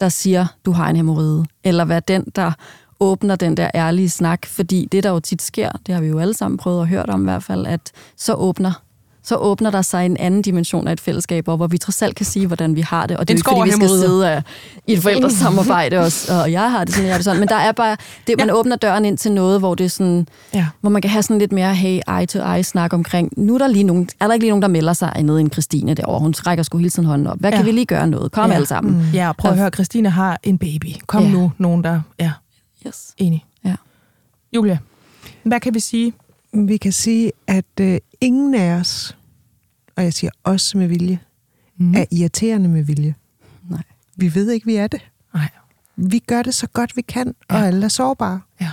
[0.00, 1.44] der siger, du har en hemorrhide.
[1.64, 2.52] Eller vær den, der
[3.00, 6.18] åbner den der ærlige snak, fordi det, der jo tit sker, det har vi jo
[6.18, 8.72] alle sammen prøvet at høre om i hvert fald, at så åbner
[9.30, 12.26] så åbner der sig en anden dimension af et fællesskab, hvor vi trods alt kan
[12.26, 13.16] sige, hvordan vi har det.
[13.16, 14.42] Og det er ikke, fordi vi skal sidde uh,
[14.86, 17.40] i et forældresamarbejde også, og jeg har det sådan, jeg har det sådan.
[17.40, 18.54] Men der er bare, det, man ja.
[18.54, 20.66] åbner døren ind til noget, hvor det er sådan, ja.
[20.80, 23.58] hvor man kan have sådan lidt mere, hey, eye to eye snak omkring, nu er
[23.58, 26.20] der lige nogen, er der ikke lige nogen, der melder sig nede en Christine derovre?
[26.20, 27.38] Hun rækker sgu hele tiden hånden op.
[27.40, 27.56] Hvad ja.
[27.56, 28.32] kan vi lige gøre noget?
[28.32, 28.56] Kom ja.
[28.56, 28.94] alle sammen.
[28.94, 29.10] Mm.
[29.14, 30.86] Ja, prøv at høre, Christine har en baby.
[31.06, 31.30] Kom ja.
[31.30, 32.32] nu, nogen der, ja.
[32.86, 33.14] Yes.
[33.18, 33.44] Enig.
[33.64, 33.74] Ja.
[34.52, 34.78] Julia,
[35.42, 36.12] hvad kan vi sige?
[36.52, 39.16] Vi kan sige, at øh, ingen af os
[40.00, 41.20] og jeg siger også med vilje,
[41.76, 41.94] mm.
[41.94, 43.14] er irriterende med vilje.
[43.68, 43.82] Nej.
[44.16, 45.10] Vi ved ikke, vi er det.
[45.34, 45.48] Nej.
[45.96, 47.56] Vi gør det så godt, vi kan, ja.
[47.56, 48.40] og alle er sårbare.
[48.60, 48.70] Ja.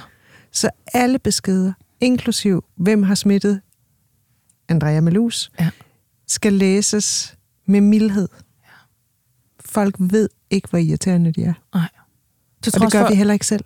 [0.51, 3.61] Så alle beskeder, inklusiv hvem har smittet
[4.67, 5.69] Andrea Melus, ja.
[6.27, 8.29] skal læses med mildhed.
[8.63, 8.69] Ja.
[9.59, 11.53] Folk ved ikke, hvor irriterende de er.
[11.73, 11.89] Nej.
[12.61, 13.09] Til og det gør for...
[13.09, 13.65] vi heller ikke selv.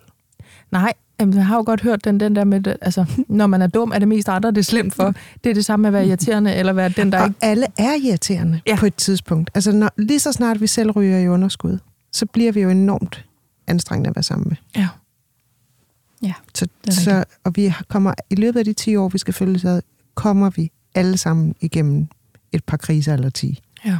[0.70, 0.92] Nej,
[1.22, 3.92] Jamen, jeg har jo godt hørt den, den der med, altså, når man er dum,
[3.94, 5.14] er det mest andre, det er slemt for.
[5.44, 7.38] Det er det samme med at være irriterende, eller være den, der og ikke...
[7.42, 8.76] alle er irriterende ja.
[8.76, 9.50] på et tidspunkt.
[9.54, 11.78] Altså, når, lige så snart vi selv ryger i underskud,
[12.12, 13.24] så bliver vi jo enormt
[13.66, 14.56] anstrengende at være sammen med.
[14.76, 14.88] Ja.
[16.22, 19.68] Ja, så, så, og vi kommer, i løbet af de 10 år, vi skal følge
[19.68, 19.82] ad,
[20.14, 22.06] kommer vi alle sammen igennem
[22.52, 23.60] et par kriser eller 10.
[23.84, 23.98] Ja.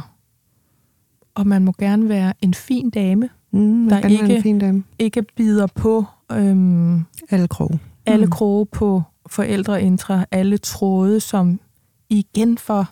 [1.35, 4.83] Og man må gerne være en fin dame, mm, der ikke, en fin dame.
[4.99, 6.05] ikke bider på
[6.37, 7.79] øhm, alle kroge.
[8.05, 8.31] Alle mm.
[8.31, 11.59] kroge på forældreintra, alle tråde, som
[12.09, 12.89] igen for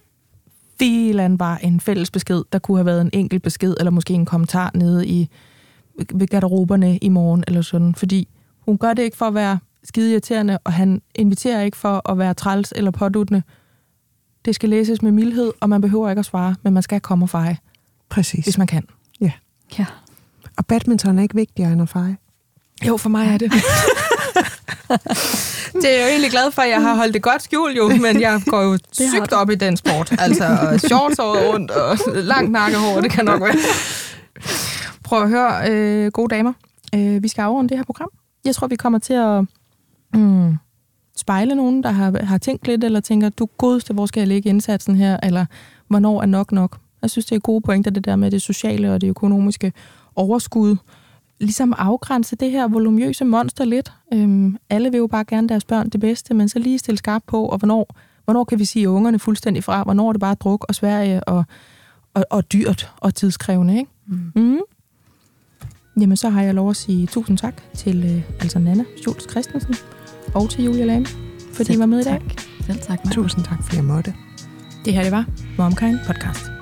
[0.79, 2.43] filan var en fælles besked.
[2.53, 5.29] Der kunne have været en enkelt besked, eller måske en kommentar nede i
[6.13, 7.95] ved garderoberne i morgen, eller sådan.
[7.95, 8.27] Fordi
[8.59, 12.17] hun gør det ikke for at være skide irriterende, og han inviterer ikke for at
[12.17, 13.43] være træls eller påduttende.
[14.45, 17.25] Det skal læses med mildhed, og man behøver ikke at svare, men man skal komme
[17.25, 17.57] og feje.
[18.09, 18.45] Præcis.
[18.45, 18.83] Hvis man kan.
[19.21, 19.31] Ja.
[19.79, 19.85] ja.
[20.57, 22.17] Og badminton er ikke vigtigere end at feje.
[22.87, 23.51] Jo, for mig er det.
[25.81, 27.87] det er jeg jo egentlig glad for, at jeg har holdt det godt skjult jo,
[27.87, 28.77] men jeg går jo
[29.11, 30.13] sygt op i den sport.
[30.19, 30.45] Altså
[30.87, 33.55] shorts over rundt og langt nakkehår, det kan nok være.
[35.03, 36.53] Prøv at høre, øh, gode damer.
[36.95, 38.09] Øh, vi skal afrunde det her program.
[38.45, 39.43] Jeg tror, vi kommer til at
[40.13, 40.57] mm,
[41.17, 44.49] spejle nogen, der har, har tænkt lidt, eller tænker, du godeste, hvor skal jeg lægge
[44.49, 45.45] indsatsen her, eller
[45.87, 46.77] hvornår er nok nok.
[47.01, 49.73] Jeg synes, det er gode pointer, det der med det sociale og det økonomiske
[50.15, 50.75] overskud
[51.41, 53.91] ligesom afgrænse det her volumøse monster lidt.
[54.13, 57.25] Øhm, alle vil jo bare gerne deres børn det bedste, men så lige stille skarpt
[57.25, 59.83] på, og hvornår, hvornår kan vi sige ungerne fuldstændig fra?
[59.83, 61.43] Hvornår er det bare druk og Sverige og,
[62.13, 63.91] og, og dyrt og tidskrævende, ikke?
[64.07, 64.31] Mm.
[64.35, 64.59] Mm.
[66.01, 69.75] Jamen, så har jeg lov at sige tusind tak til øh, altså Nana Schultz Christensen
[70.33, 71.05] og til Julia Lame,
[71.53, 72.21] fordi I var med i dag.
[72.65, 72.99] Selv tak.
[73.11, 74.13] Tusind tak, fordi jeg måtte.
[74.85, 75.25] Det her, det var
[75.57, 76.60] Momkind Podcast.